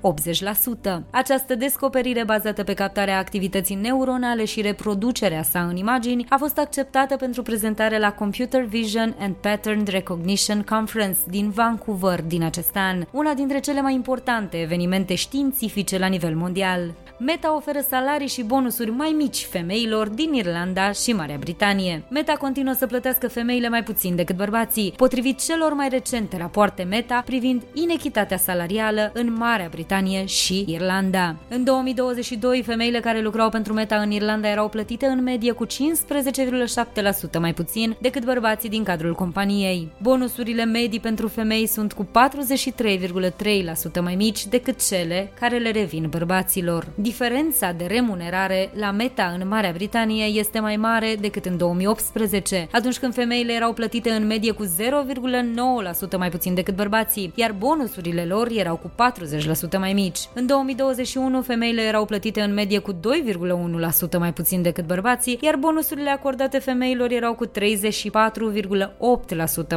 80%. 0.96 1.00
Această 1.10 1.54
descoperire 1.54 2.24
bazată 2.24 2.64
pe 2.64 2.74
captarea 2.74 3.18
activității 3.18 3.74
neuronale 3.74 4.44
și 4.44 4.60
reproducerea 4.60 5.42
sa 5.42 5.60
în 5.60 5.76
imagini 5.76 6.26
a 6.28 6.36
fost 6.36 6.58
acceptată 6.58 7.16
pentru 7.16 7.42
prezentare 7.42 7.98
la 7.98 8.12
Computer 8.12 8.62
Vision 8.62 9.16
and 9.18 9.34
Pattern 9.34 9.84
Recognition 9.90 10.62
Conference 10.62 11.18
din 11.28 11.50
Vancouver 11.50 12.22
din 12.22 12.42
acest 12.42 12.76
an, 12.76 13.04
una 13.10 13.34
dintre 13.34 13.60
cele 13.60 13.80
mai 13.80 13.94
importante 13.94 14.60
evenimente 14.60 15.14
științifice 15.14 15.98
la 15.98 16.06
nivel 16.06 16.36
mondial. 16.36 16.94
Meta 17.18 17.54
oferă 17.54 17.78
salarii 17.88 18.28
și 18.28 18.42
bonusuri 18.42 18.90
mai 18.90 19.14
mici 19.16 19.44
femeilor 19.44 19.68
din 20.14 20.32
Irlanda 20.32 20.92
și 20.92 21.12
Marea 21.12 21.36
Britanie. 21.40 22.02
Meta 22.08 22.32
continuă 22.32 22.74
să 22.74 22.86
plătească 22.86 23.28
femeile 23.28 23.68
mai 23.68 23.82
puțin 23.82 24.16
decât 24.16 24.36
bărbații, 24.36 24.92
potrivit 24.96 25.44
celor 25.44 25.72
mai 25.72 25.88
recente 25.88 26.36
rapoarte 26.36 26.82
Meta 26.82 27.22
privind 27.26 27.62
inechitatea 27.72 28.36
salarială 28.36 29.10
în 29.14 29.32
Marea 29.32 29.68
Britanie 29.70 30.24
și 30.24 30.64
Irlanda. 30.68 31.36
În 31.48 31.64
2022, 31.64 32.62
femeile 32.66 33.00
care 33.00 33.20
lucrau 33.20 33.48
pentru 33.48 33.72
Meta 33.72 33.96
în 33.96 34.10
Irlanda 34.10 34.48
erau 34.48 34.68
plătite 34.68 35.06
în 35.06 35.22
medie 35.22 35.52
cu 35.52 35.66
15,7% 35.66 35.70
mai 37.38 37.54
puțin 37.54 37.96
decât 38.00 38.24
bărbații 38.24 38.68
din 38.68 38.84
cadrul 38.84 39.14
companiei. 39.14 39.88
Bonusurile 40.02 40.64
medii 40.64 41.00
pentru 41.00 41.28
femei 41.28 41.66
sunt 41.66 41.92
cu 41.92 42.04
43,3% 42.04 44.00
mai 44.02 44.14
mici 44.14 44.46
decât 44.46 44.88
cele 44.88 45.32
care 45.40 45.58
le 45.58 45.70
revin 45.70 46.06
bărbaților 46.08 46.86
diferența 46.94 47.72
de 47.72 47.84
remunerare 47.84 48.70
la 48.74 48.90
Meta 48.90 49.36
în 49.40 49.48
Marea 49.48 49.59
Britanie 49.68 50.24
este 50.24 50.60
mai 50.60 50.76
mare 50.76 51.16
decât 51.20 51.44
în 51.44 51.56
2018, 51.56 52.68
atunci 52.72 52.98
când 52.98 53.14
femeile 53.14 53.52
erau 53.52 53.72
plătite 53.72 54.10
în 54.10 54.26
medie 54.26 54.52
cu 54.52 54.64
0,9% 54.64 54.70
mai 56.18 56.28
puțin 56.30 56.54
decât 56.54 56.74
bărbații, 56.74 57.32
iar 57.34 57.52
bonusurile 57.52 58.24
lor 58.24 58.48
erau 58.50 58.76
cu 58.76 58.90
40% 59.76 59.78
mai 59.78 59.92
mici. 59.92 60.18
În 60.34 60.46
2021, 60.46 61.42
femeile 61.42 61.82
erau 61.82 62.04
plătite 62.04 62.40
în 62.40 62.54
medie 62.54 62.78
cu 62.78 62.92
2,1% 62.92 62.98
mai 64.18 64.32
puțin 64.32 64.62
decât 64.62 64.86
bărbații, 64.86 65.38
iar 65.40 65.56
bonusurile 65.56 66.10
acordate 66.10 66.58
femeilor 66.58 67.10
erau 67.10 67.34
cu 67.34 67.46
34,8% 67.46 67.52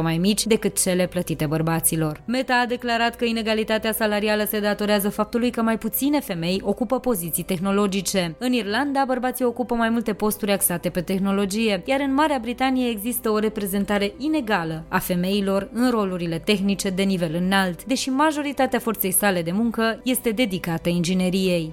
mai 0.02 0.18
mici 0.18 0.46
decât 0.46 0.82
cele 0.82 1.06
plătite 1.06 1.46
bărbaților. 1.46 2.20
Meta 2.26 2.60
a 2.62 2.66
declarat 2.66 3.16
că 3.16 3.24
inegalitatea 3.24 3.92
salarială 3.92 4.44
se 4.44 4.60
datorează 4.60 5.08
faptului 5.08 5.50
că 5.50 5.62
mai 5.62 5.78
puține 5.78 6.20
femei 6.20 6.60
ocupă 6.64 7.00
poziții 7.00 7.22
poziții 7.24 7.54
tehnologice. 7.54 8.34
În 8.38 8.52
Irlanda, 8.52 9.04
bărbații 9.06 9.44
ocupă 9.44 9.73
mai 9.74 9.88
multe 9.88 10.12
posturi 10.12 10.52
axate 10.52 10.88
pe 10.88 11.00
tehnologie, 11.00 11.82
iar 11.84 12.00
în 12.00 12.14
Marea 12.14 12.38
Britanie 12.40 12.88
există 12.88 13.30
o 13.30 13.38
reprezentare 13.38 14.12
inegală 14.18 14.84
a 14.88 14.98
femeilor 14.98 15.68
în 15.72 15.90
rolurile 15.90 16.38
tehnice 16.38 16.90
de 16.90 17.02
nivel 17.02 17.34
înalt, 17.34 17.84
deși 17.84 18.08
majoritatea 18.08 18.78
forței 18.78 19.10
sale 19.10 19.42
de 19.42 19.52
muncă 19.52 20.00
este 20.02 20.30
dedicată 20.30 20.88
ingineriei. 20.88 21.72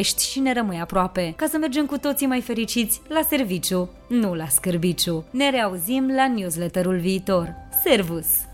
iubești 0.01 0.31
și 0.31 0.39
ne 0.39 0.53
rămâi 0.53 0.79
aproape, 0.79 1.33
ca 1.37 1.47
să 1.49 1.57
mergem 1.57 1.85
cu 1.85 1.97
toții 1.97 2.27
mai 2.27 2.41
fericiți 2.41 3.01
la 3.07 3.21
serviciu, 3.29 3.89
nu 4.07 4.33
la 4.33 4.47
scârbiciu. 4.47 5.25
Ne 5.31 5.49
reauzim 5.49 6.11
la 6.15 6.27
newsletterul 6.27 6.97
viitor. 6.99 7.55
Servus! 7.83 8.50